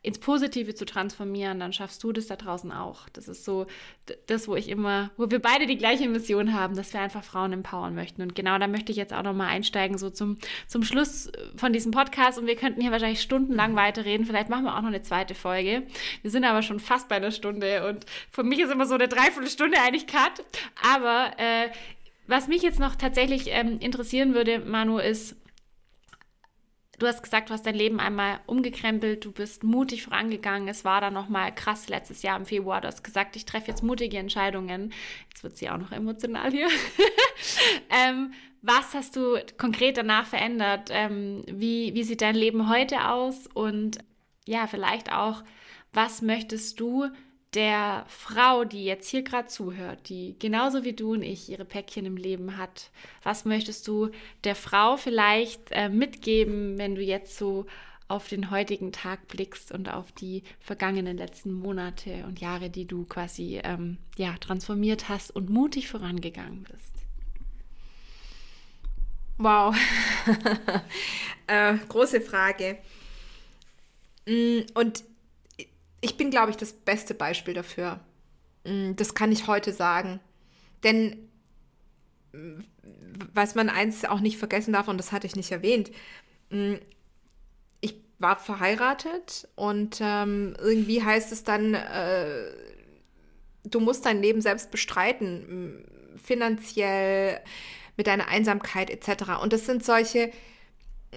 [0.02, 3.08] ins Positive zu transformieren, dann schaffst du das da draußen auch.
[3.10, 3.66] Das ist so
[4.26, 7.52] das, wo ich immer, wo wir beide die gleiche Mission haben, dass wir einfach Frauen
[7.52, 8.22] empowern möchten.
[8.22, 11.92] Und genau da möchte ich jetzt auch nochmal einsteigen, so zum, zum Schluss von diesem
[11.92, 12.38] Podcast.
[12.38, 14.24] Und wir könnten hier wahrscheinlich stundenlang weiterreden.
[14.24, 15.82] Vielleicht machen wir auch noch eine zweite Folge.
[16.22, 19.08] Wir sind aber schon fast bei einer Stunde und für mich ist immer so eine
[19.08, 20.42] Dreiviertelstunde eigentlich Cut.
[20.82, 21.68] Aber äh,
[22.26, 25.36] was mich jetzt noch tatsächlich ähm, interessieren würde, Manu, ist,
[27.00, 30.68] Du hast gesagt, du hast dein Leben einmal umgekrempelt, du bist mutig vorangegangen.
[30.68, 32.82] Es war dann nochmal krass letztes Jahr im Februar.
[32.82, 34.92] Du hast gesagt, ich treffe jetzt mutige Entscheidungen.
[35.30, 36.68] Jetzt wird sie auch noch emotional hier.
[37.88, 40.90] ähm, was hast du konkret danach verändert?
[40.92, 43.46] Ähm, wie, wie sieht dein Leben heute aus?
[43.46, 43.96] Und
[44.46, 45.42] ja, vielleicht auch,
[45.94, 47.08] was möchtest du
[47.54, 52.06] der Frau, die jetzt hier gerade zuhört, die genauso wie du und ich ihre Päckchen
[52.06, 52.90] im Leben hat,
[53.22, 54.10] was möchtest du
[54.44, 57.66] der Frau vielleicht äh, mitgeben, wenn du jetzt so
[58.06, 63.04] auf den heutigen Tag blickst und auf die vergangenen letzten Monate und Jahre, die du
[63.04, 66.94] quasi ähm, ja, transformiert hast und mutig vorangegangen bist?
[69.38, 69.74] Wow,
[71.46, 72.78] äh, große Frage.
[74.26, 75.04] Mm, und
[76.00, 78.00] ich bin, glaube ich, das beste Beispiel dafür.
[78.64, 80.20] Mm, das kann ich heute sagen.
[80.82, 81.28] Denn
[83.32, 85.90] was man eins auch nicht vergessen darf, und das hatte ich nicht erwähnt,
[86.50, 86.74] mm,
[87.80, 92.52] ich war verheiratet und ähm, irgendwie heißt es dann, äh,
[93.64, 95.84] du musst dein Leben selbst bestreiten,
[96.22, 97.40] finanziell,
[97.96, 99.42] mit deiner Einsamkeit etc.
[99.42, 100.30] Und das sind solche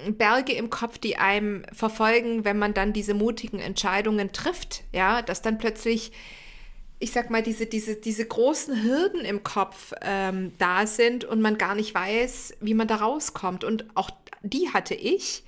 [0.10, 5.42] Berge im Kopf, die einem verfolgen, wenn man dann diese mutigen Entscheidungen trifft, ja, dass
[5.42, 6.12] dann plötzlich,
[7.00, 11.58] ich sag mal, diese, diese, diese großen Hürden im Kopf ähm, da sind und man
[11.58, 13.64] gar nicht weiß, wie man da rauskommt.
[13.64, 14.10] Und auch
[14.42, 15.44] die hatte ich.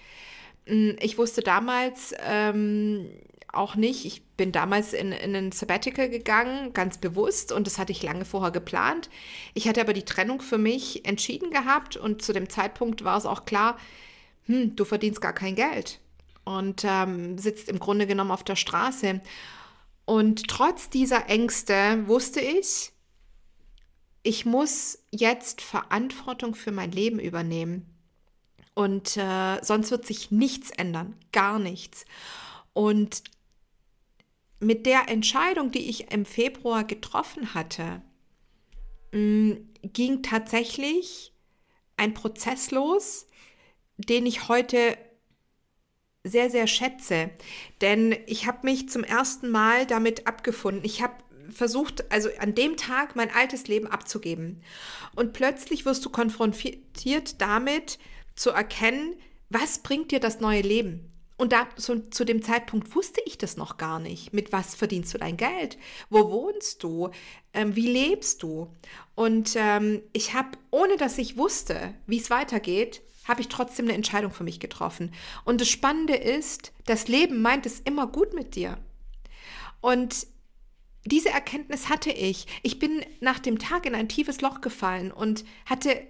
[0.67, 3.09] Hm, ich wusste damals ähm,
[3.51, 7.93] auch nicht, ich bin damals in, in ein Sabbatical gegangen, ganz bewusst, und das hatte
[7.93, 9.09] ich lange vorher geplant.
[9.53, 13.25] Ich hatte aber die Trennung für mich entschieden gehabt und zu dem Zeitpunkt war es
[13.25, 13.77] auch klar,
[14.45, 15.99] hm, du verdienst gar kein Geld
[16.43, 19.21] und ähm, sitzt im Grunde genommen auf der Straße.
[20.05, 22.91] Und trotz dieser Ängste wusste ich,
[24.21, 27.85] ich muss jetzt Verantwortung für mein Leben übernehmen.
[28.73, 32.05] Und äh, sonst wird sich nichts ändern, gar nichts.
[32.73, 33.23] Und
[34.59, 38.01] mit der Entscheidung, die ich im Februar getroffen hatte,
[39.11, 41.31] mh, hm, ging tatsächlich
[41.97, 43.27] ein Prozess los,
[43.97, 44.97] den ich heute
[46.23, 47.29] sehr, sehr schätze.
[47.81, 50.83] Denn ich habe mich zum ersten Mal damit abgefunden.
[50.83, 51.13] Ich habe
[51.51, 54.61] versucht, also an dem Tag mein altes Leben abzugeben.
[55.15, 57.99] Und plötzlich wirst du konfrontiert damit
[58.35, 59.15] zu erkennen,
[59.49, 61.11] was bringt dir das neue Leben?
[61.37, 64.33] Und da, so, zu dem Zeitpunkt wusste ich das noch gar nicht.
[64.33, 65.77] Mit was verdienst du dein Geld?
[66.09, 67.09] Wo wohnst du?
[67.53, 68.73] Ähm, wie lebst du?
[69.15, 73.95] Und ähm, ich habe, ohne dass ich wusste, wie es weitergeht, habe ich trotzdem eine
[73.95, 75.11] Entscheidung für mich getroffen.
[75.43, 78.77] Und das Spannende ist, das Leben meint es immer gut mit dir.
[79.81, 80.27] Und
[81.05, 82.47] diese Erkenntnis hatte ich.
[82.63, 86.01] Ich bin nach dem Tag in ein tiefes Loch gefallen und hatte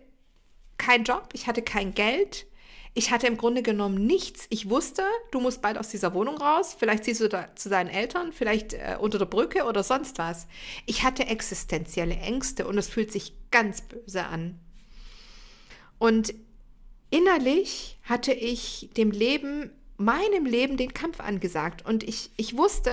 [0.77, 2.45] keinen Job, ich hatte kein Geld,
[2.93, 4.47] ich hatte im Grunde genommen nichts.
[4.49, 7.89] Ich wusste, du musst bald aus dieser Wohnung raus, vielleicht ziehst du da zu deinen
[7.89, 10.47] Eltern, vielleicht äh, unter der Brücke oder sonst was.
[10.85, 14.59] Ich hatte existenzielle Ängste und es fühlt sich ganz böse an.
[15.97, 16.33] Und
[17.09, 21.85] innerlich hatte ich dem Leben, meinem Leben den Kampf angesagt.
[21.85, 22.91] Und ich, ich wusste,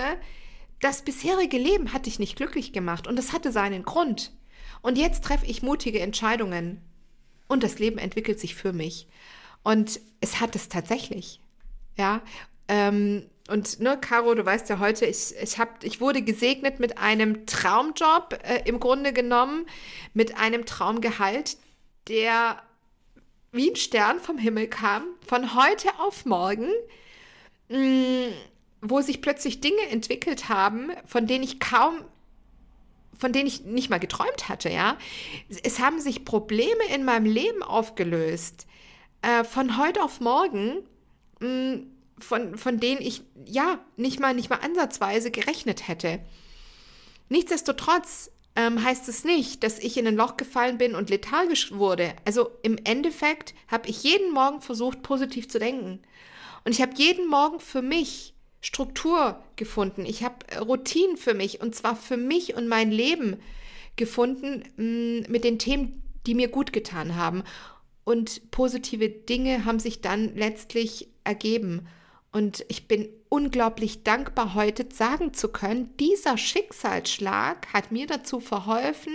[0.81, 4.31] das bisherige Leben hatte ich nicht glücklich gemacht und das hatte seinen Grund.
[4.81, 6.81] Und jetzt treffe ich mutige Entscheidungen
[7.47, 9.07] und das Leben entwickelt sich für mich.
[9.63, 11.39] Und es hat es tatsächlich.
[11.97, 12.21] Ja.
[12.67, 16.97] Ähm, und ne, Caro, du weißt ja heute, ich, ich, hab, ich wurde gesegnet mit
[16.97, 19.65] einem Traumjob äh, im Grunde genommen,
[20.13, 21.57] mit einem Traumgehalt,
[22.07, 22.61] der
[23.53, 26.67] wie ein Stern vom Himmel kam, von heute auf morgen,
[27.69, 28.33] mh, mm,
[28.81, 32.01] wo sich plötzlich Dinge entwickelt haben, von denen ich kaum
[33.15, 34.97] von denen ich nicht mal geträumt hatte, ja.
[35.63, 38.65] Es haben sich Probleme in meinem Leben aufgelöst,
[39.21, 40.79] äh, von heute auf morgen,
[41.39, 41.87] mh, mm,
[42.19, 46.19] von, von denen ich ja nicht mal, nicht mal ansatzweise gerechnet hätte.
[47.29, 52.13] Nichtsdestotrotz ähm, heißt es nicht, dass ich in ein Loch gefallen bin und lethargisch wurde.
[52.25, 56.01] Also im Endeffekt habe ich jeden Morgen versucht, positiv zu denken.
[56.63, 60.05] Und ich habe jeden Morgen für mich Struktur gefunden.
[60.05, 63.37] Ich habe äh, Routinen für mich und zwar für mich und mein Leben
[63.95, 64.83] gefunden mh,
[65.27, 67.43] mm, mit den Themen, die mir gut getan haben.
[68.05, 71.87] Und positive Dinge haben sich dann letztlich ergeben.
[72.33, 79.13] Und ich bin unglaublich dankbar, heute sagen zu können, dieser Schicksalsschlag hat mir dazu verholfen,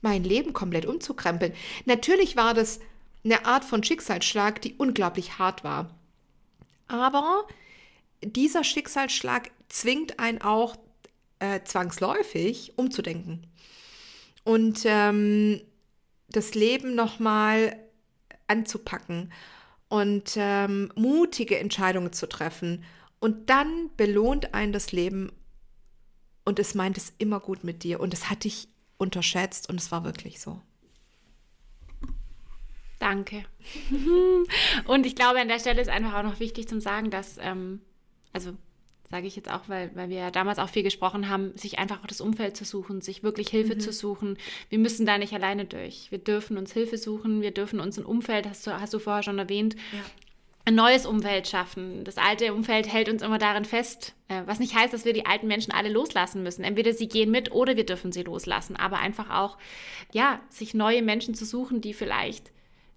[0.00, 1.54] mein Leben komplett umzukrempeln.
[1.86, 2.78] Natürlich war das
[3.24, 5.92] eine Art von Schicksalsschlag, die unglaublich hart war.
[6.86, 7.48] Aber
[8.24, 10.76] dieser Schicksalsschlag zwingt einen auch
[11.40, 13.44] äh, zwangsläufig umzudenken
[14.44, 15.60] und ähm,
[16.28, 17.76] das Leben nochmal
[18.46, 19.32] anzupacken
[19.92, 22.82] und ähm, mutige Entscheidungen zu treffen.
[23.20, 25.30] Und dann belohnt ein das Leben
[26.46, 28.00] und es meint es immer gut mit dir.
[28.00, 30.62] Und das hatte ich unterschätzt und es war wirklich so.
[33.00, 33.44] Danke.
[34.86, 37.82] und ich glaube, an der Stelle ist einfach auch noch wichtig zu sagen, dass, ähm,
[38.32, 38.56] also
[39.12, 42.02] sage ich jetzt auch, weil, weil wir ja damals auch viel gesprochen haben, sich einfach
[42.02, 43.80] auch das Umfeld zu suchen, sich wirklich Hilfe mhm.
[43.80, 44.38] zu suchen.
[44.70, 46.10] Wir müssen da nicht alleine durch.
[46.10, 49.22] Wir dürfen uns Hilfe suchen, wir dürfen uns ein Umfeld, hast du, hast du vorher
[49.22, 50.00] schon erwähnt, ja.
[50.64, 52.04] ein neues Umfeld schaffen.
[52.04, 55.26] Das alte Umfeld hält uns immer darin fest, äh, was nicht heißt, dass wir die
[55.26, 56.64] alten Menschen alle loslassen müssen.
[56.64, 58.76] Entweder sie gehen mit oder wir dürfen sie loslassen.
[58.76, 59.58] Aber einfach auch,
[60.14, 62.50] ja, sich neue Menschen zu suchen, die vielleicht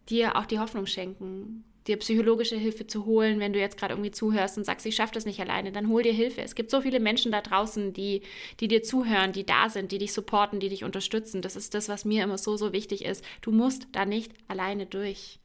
[0.07, 4.11] dir auch die Hoffnung schenken, dir psychologische Hilfe zu holen, wenn du jetzt gerade irgendwie
[4.11, 6.41] zuhörst und sagst, ich schaffe das nicht alleine, dann hol dir Hilfe.
[6.41, 8.21] Es gibt so viele Menschen da draußen, die,
[8.59, 11.41] die dir zuhören, die da sind, die dich supporten, die dich unterstützen.
[11.41, 13.23] Das ist das, was mir immer so, so wichtig ist.
[13.41, 15.39] Du musst da nicht alleine durch.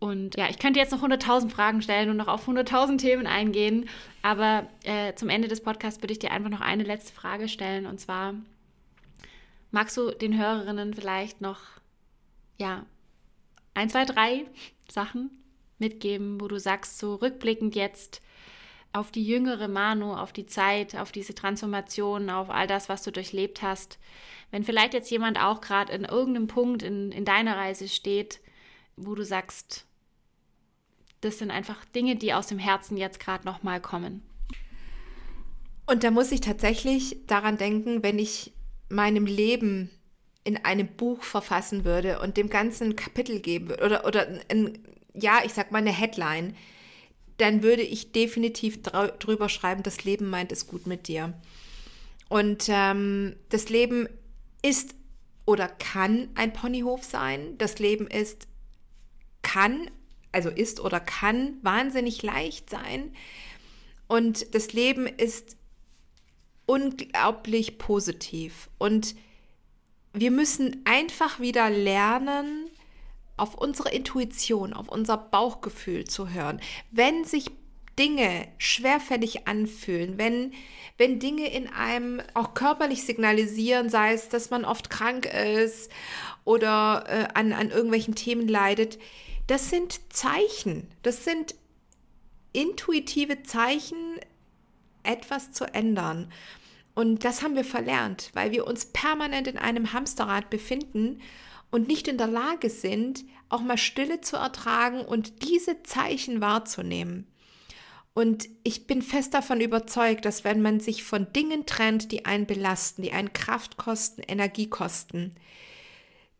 [0.00, 3.88] Und ja, ich könnte jetzt noch 100.000 Fragen stellen und noch auf 100.000 Themen eingehen,
[4.22, 7.84] aber äh, zum Ende des Podcasts würde ich dir einfach noch eine letzte Frage stellen
[7.84, 8.34] und zwar,
[9.72, 11.58] magst du den Hörerinnen vielleicht noch,
[12.58, 12.86] ja,
[13.74, 14.44] ein, zwei, drei
[14.88, 15.30] Sachen
[15.78, 18.20] mitgeben, wo du sagst, so rückblickend jetzt
[18.92, 23.12] auf die jüngere Manu, auf die Zeit, auf diese Transformation, auf all das, was du
[23.12, 23.98] durchlebt hast.
[24.50, 28.40] Wenn vielleicht jetzt jemand auch gerade in irgendeinem Punkt in, in deiner Reise steht,
[28.96, 29.84] wo du sagst,
[31.20, 34.22] das sind einfach Dinge, die aus dem Herzen jetzt gerade nochmal kommen.
[35.86, 38.52] Und da muss ich tatsächlich daran denken, wenn ich
[38.88, 39.90] meinem Leben
[40.44, 44.78] in einem Buch verfassen würde und dem ganzen Kapitel geben würde oder, oder ein,
[45.20, 46.54] ja, ich sag mal eine Headline,
[47.38, 51.34] dann würde ich definitiv drüber schreiben, das Leben meint es gut mit dir.
[52.28, 54.08] Und ähm, das Leben
[54.62, 54.94] ist
[55.46, 57.56] oder kann ein Ponyhof sein.
[57.58, 58.48] Das Leben ist,
[59.42, 59.90] kann,
[60.32, 63.14] also ist oder kann wahnsinnig leicht sein.
[64.08, 65.56] Und das Leben ist
[66.66, 68.68] unglaublich positiv.
[68.78, 69.14] Und
[70.12, 72.67] wir müssen einfach wieder lernen,
[73.38, 76.60] auf unsere Intuition, auf unser Bauchgefühl zu hören.
[76.90, 77.50] Wenn sich
[77.98, 80.52] Dinge schwerfällig anfühlen, wenn,
[80.98, 85.90] wenn Dinge in einem auch körperlich signalisieren, sei es, dass man oft krank ist
[86.44, 88.98] oder äh, an, an irgendwelchen Themen leidet,
[89.48, 91.54] das sind Zeichen, das sind
[92.52, 94.18] intuitive Zeichen,
[95.02, 96.30] etwas zu ändern.
[96.94, 101.20] Und das haben wir verlernt, weil wir uns permanent in einem Hamsterrad befinden
[101.70, 107.26] und nicht in der Lage sind, auch mal Stille zu ertragen und diese Zeichen wahrzunehmen.
[108.14, 112.46] Und ich bin fest davon überzeugt, dass wenn man sich von Dingen trennt, die einen
[112.46, 115.34] belasten, die einen Kraft kosten, Energie kosten,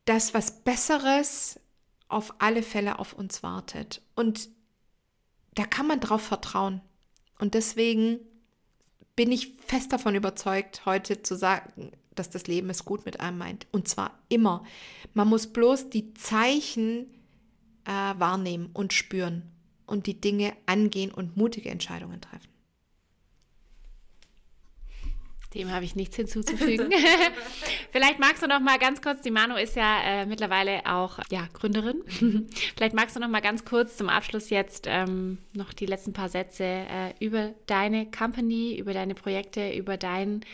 [0.05, 1.61] dass was Besseres
[2.09, 4.03] auf alle Fälle auf uns wartet.
[4.17, 4.49] Und
[5.55, 6.81] da kann man drauf vertrauen.
[7.39, 8.19] Und deswegen
[9.15, 13.39] bin ich fest davon überzeugt, heute zu sagen, dass das Leben es gut mit einem
[13.39, 13.67] meint.
[13.73, 14.65] Und zwar immer.
[15.15, 17.07] Man muss bloß die Zeichen
[17.85, 19.43] äh, wahrnehmen und spüren
[19.87, 22.49] und die Dinge angehen und mutige Entscheidungen treffen.
[25.55, 26.93] Dem habe ich nichts hinzuzufügen.
[27.91, 31.49] Vielleicht magst du noch mal ganz kurz, die Manu ist ja äh, mittlerweile auch ja,
[31.55, 32.03] Gründerin.
[32.77, 36.29] Vielleicht magst du noch mal ganz kurz zum Abschluss jetzt ähm, noch die letzten paar
[36.29, 40.45] Sätze äh, über deine Company, über deine Projekte, über dein,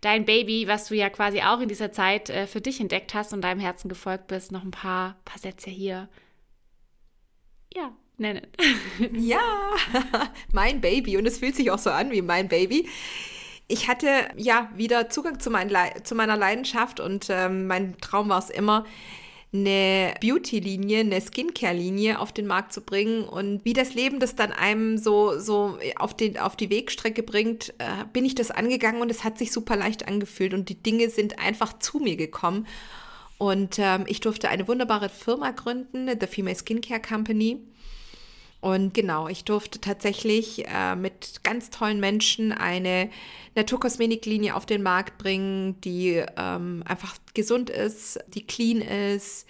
[0.00, 3.34] dein Baby, was du ja quasi auch in dieser Zeit äh, für dich entdeckt hast
[3.34, 4.50] und deinem Herzen gefolgt bist.
[4.50, 6.08] Noch ein paar, paar Sätze hier.
[7.74, 8.46] Ja, nennen.
[9.12, 9.40] ja,
[10.54, 12.88] mein Baby und es fühlt sich auch so an wie mein Baby
[13.68, 15.70] ich hatte ja wieder Zugang zu, mein
[16.02, 18.84] zu meiner Leidenschaft und ähm, mein Traum war es immer,
[19.50, 24.52] eine Beauty-Linie, eine Skincare-Linie auf den Markt zu bringen und wie das Leben das dann
[24.52, 29.10] einem so, so auf, den, auf die Wegstrecke bringt, äh, bin ich das angegangen und
[29.10, 32.66] es hat sich super leicht angefühlt und die Dinge sind einfach zu mir gekommen.
[33.38, 37.62] Und ähm, ich durfte eine wunderbare Firma gründen, The Female Skincare Company.
[38.60, 43.08] Und genau, ich durfte tatsächlich äh, mit ganz tollen Menschen eine
[43.54, 49.46] Naturkosmetiklinie auf den Markt bringen, die ähm, einfach gesund ist, die clean ist,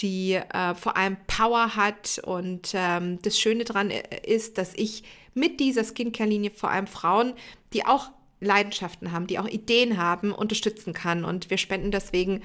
[0.00, 2.20] die äh, vor allem Power hat.
[2.24, 5.02] Und ähm, das Schöne daran äh, ist, dass ich
[5.34, 7.34] mit dieser Skincare-Linie vor allem Frauen,
[7.72, 8.10] die auch
[8.40, 11.24] Leidenschaften haben, die auch Ideen haben, unterstützen kann.
[11.24, 12.42] Und wir spenden deswegen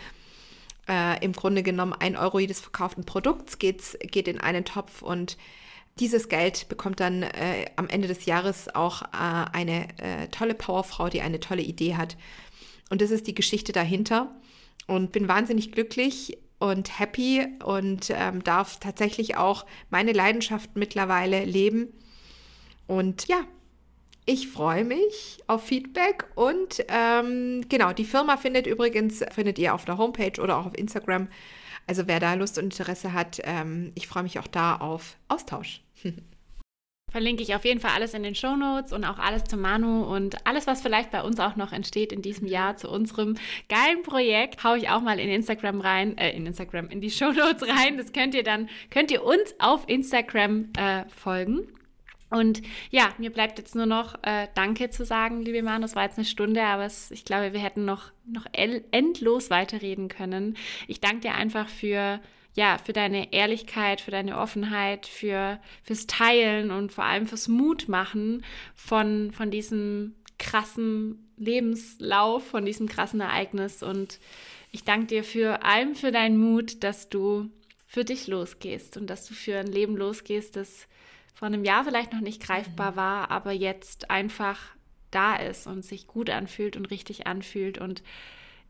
[0.90, 3.82] äh, im Grunde genommen ein Euro jedes verkauften Produkts geht,
[4.12, 5.38] geht in einen Topf und
[6.00, 11.10] dieses Geld bekommt dann äh, am Ende des Jahres auch äh, eine äh, tolle Powerfrau,
[11.10, 12.18] die eine tolle Idee hat.
[12.90, 14.36] Und das ist die Geschichte dahinter.
[14.88, 21.88] Und bin wahnsinnig glücklich und happy und ähm, darf tatsächlich auch meine Leidenschaft mittlerweile leben.
[22.86, 23.46] Und ja,
[24.26, 29.86] ich freue mich auf Feedback und ähm, genau, die Firma findet übrigens, findet ihr auf
[29.86, 31.30] der Homepage oder auch auf Instagram.
[31.88, 35.85] Also wer da Lust und Interesse hat, ähm, ich freue mich auch da auf Austausch.
[37.12, 40.04] Verlinke ich auf jeden Fall alles in den Show Notes und auch alles zu Manu
[40.04, 43.38] und alles, was vielleicht bei uns auch noch entsteht in diesem Jahr zu unserem
[43.70, 47.32] geilen Projekt, haue ich auch mal in Instagram rein, äh, in Instagram, in die Show
[47.32, 47.98] Notes rein.
[47.98, 51.70] Das könnt ihr dann, könnt ihr uns auf Instagram äh, folgen.
[52.30, 55.86] Und ja, mir bleibt jetzt nur noch äh, Danke zu sagen, liebe Manu.
[55.86, 60.10] Es war jetzt eine Stunde, aber es, ich glaube, wir hätten noch, noch endlos weiterreden
[60.10, 60.58] können.
[60.88, 62.20] Ich danke dir einfach für
[62.56, 68.44] ja, für deine Ehrlichkeit, für deine Offenheit, für, fürs Teilen und vor allem fürs Mutmachen
[68.76, 73.84] von, von diesem krassen Lebenslauf, von diesem krassen Ereignis.
[73.84, 74.20] Und
[74.72, 77.50] ich danke dir für allem für deinen Mut, dass du
[77.86, 80.88] für dich losgehst und dass du für ein Leben losgehst, das
[81.34, 82.96] vor einem Jahr vielleicht noch nicht greifbar mhm.
[82.96, 84.60] war, aber jetzt einfach
[85.12, 87.78] da ist und sich gut anfühlt und richtig anfühlt.
[87.78, 88.02] Und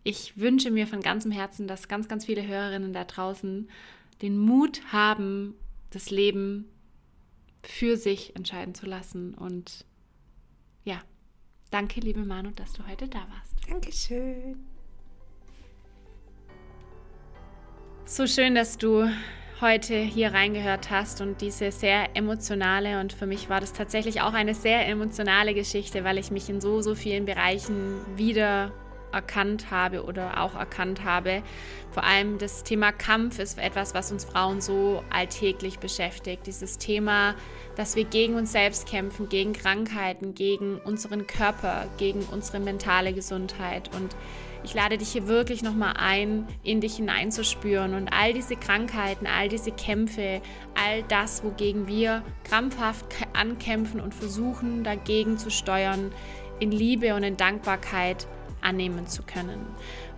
[0.06, 3.68] ich wünsche mir von ganzem Herzen, dass ganz, ganz viele Hörerinnen da draußen
[4.22, 5.56] den Mut haben,
[5.90, 6.66] das Leben
[7.64, 9.34] für sich entscheiden zu lassen.
[9.34, 9.84] Und
[10.84, 11.02] ja,
[11.72, 13.56] danke, liebe Manu, dass du heute da warst.
[13.68, 14.64] Dankeschön.
[18.06, 19.10] So schön, dass du
[19.60, 24.34] heute hier reingehört hast und diese sehr emotionale und für mich war das tatsächlich auch
[24.34, 28.72] eine sehr emotionale Geschichte, weil ich mich in so, so vielen Bereichen wieder
[29.16, 31.42] erkannt habe oder auch erkannt habe.
[31.92, 36.46] Vor allem das Thema Kampf ist etwas, was uns Frauen so alltäglich beschäftigt.
[36.46, 37.36] Dieses Thema,
[37.76, 43.90] dass wir gegen uns selbst kämpfen, gegen Krankheiten, gegen unseren Körper, gegen unsere mentale Gesundheit.
[43.96, 44.16] Und
[44.66, 49.48] ich lade dich hier wirklich nochmal ein, in dich hineinzuspüren und all diese Krankheiten, all
[49.48, 50.42] diese Kämpfe,
[50.74, 56.12] all das, wogegen wir krampfhaft ankämpfen und versuchen dagegen zu steuern,
[56.60, 58.28] in Liebe und in Dankbarkeit
[58.66, 59.66] annehmen zu können.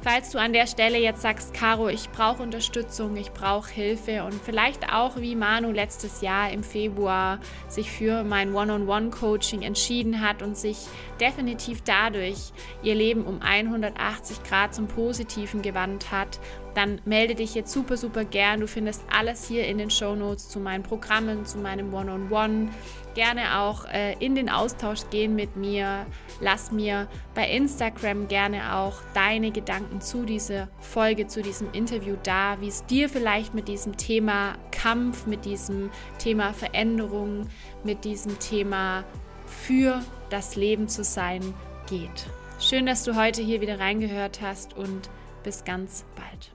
[0.02, 4.36] Falls du an der Stelle jetzt sagst, Caro, ich brauche Unterstützung, ich brauche Hilfe und
[4.36, 10.56] vielleicht auch wie Manu letztes Jahr im Februar sich für mein One-on-One-Coaching entschieden hat und
[10.56, 10.78] sich
[11.20, 12.52] definitiv dadurch
[12.84, 16.40] ihr Leben um 180 Grad zum Positiven gewandt hat,
[16.76, 18.60] dann melde dich jetzt super, super gern.
[18.60, 22.30] Du findest alles hier in den Show Notes zu meinen Programmen, zu meinem One-on-One.
[22.30, 22.70] -on -One.
[23.18, 26.06] Gerne auch äh, in den Austausch gehen mit mir.
[26.40, 32.62] Lass mir bei Instagram gerne auch deine Gedanken zu dieser Folge, zu diesem Interview da,
[32.62, 35.90] wie es dir vielleicht mit diesem Thema Kampf, mit diesem
[36.20, 37.50] Thema Veränderung,
[37.84, 39.04] mit diesem Thema
[39.48, 40.00] für
[40.30, 41.56] das Leben zu sein
[41.90, 42.28] geht.
[42.60, 45.10] Schön, dass du heute hier wieder reingehört hast und
[45.44, 46.52] bis ganz bald.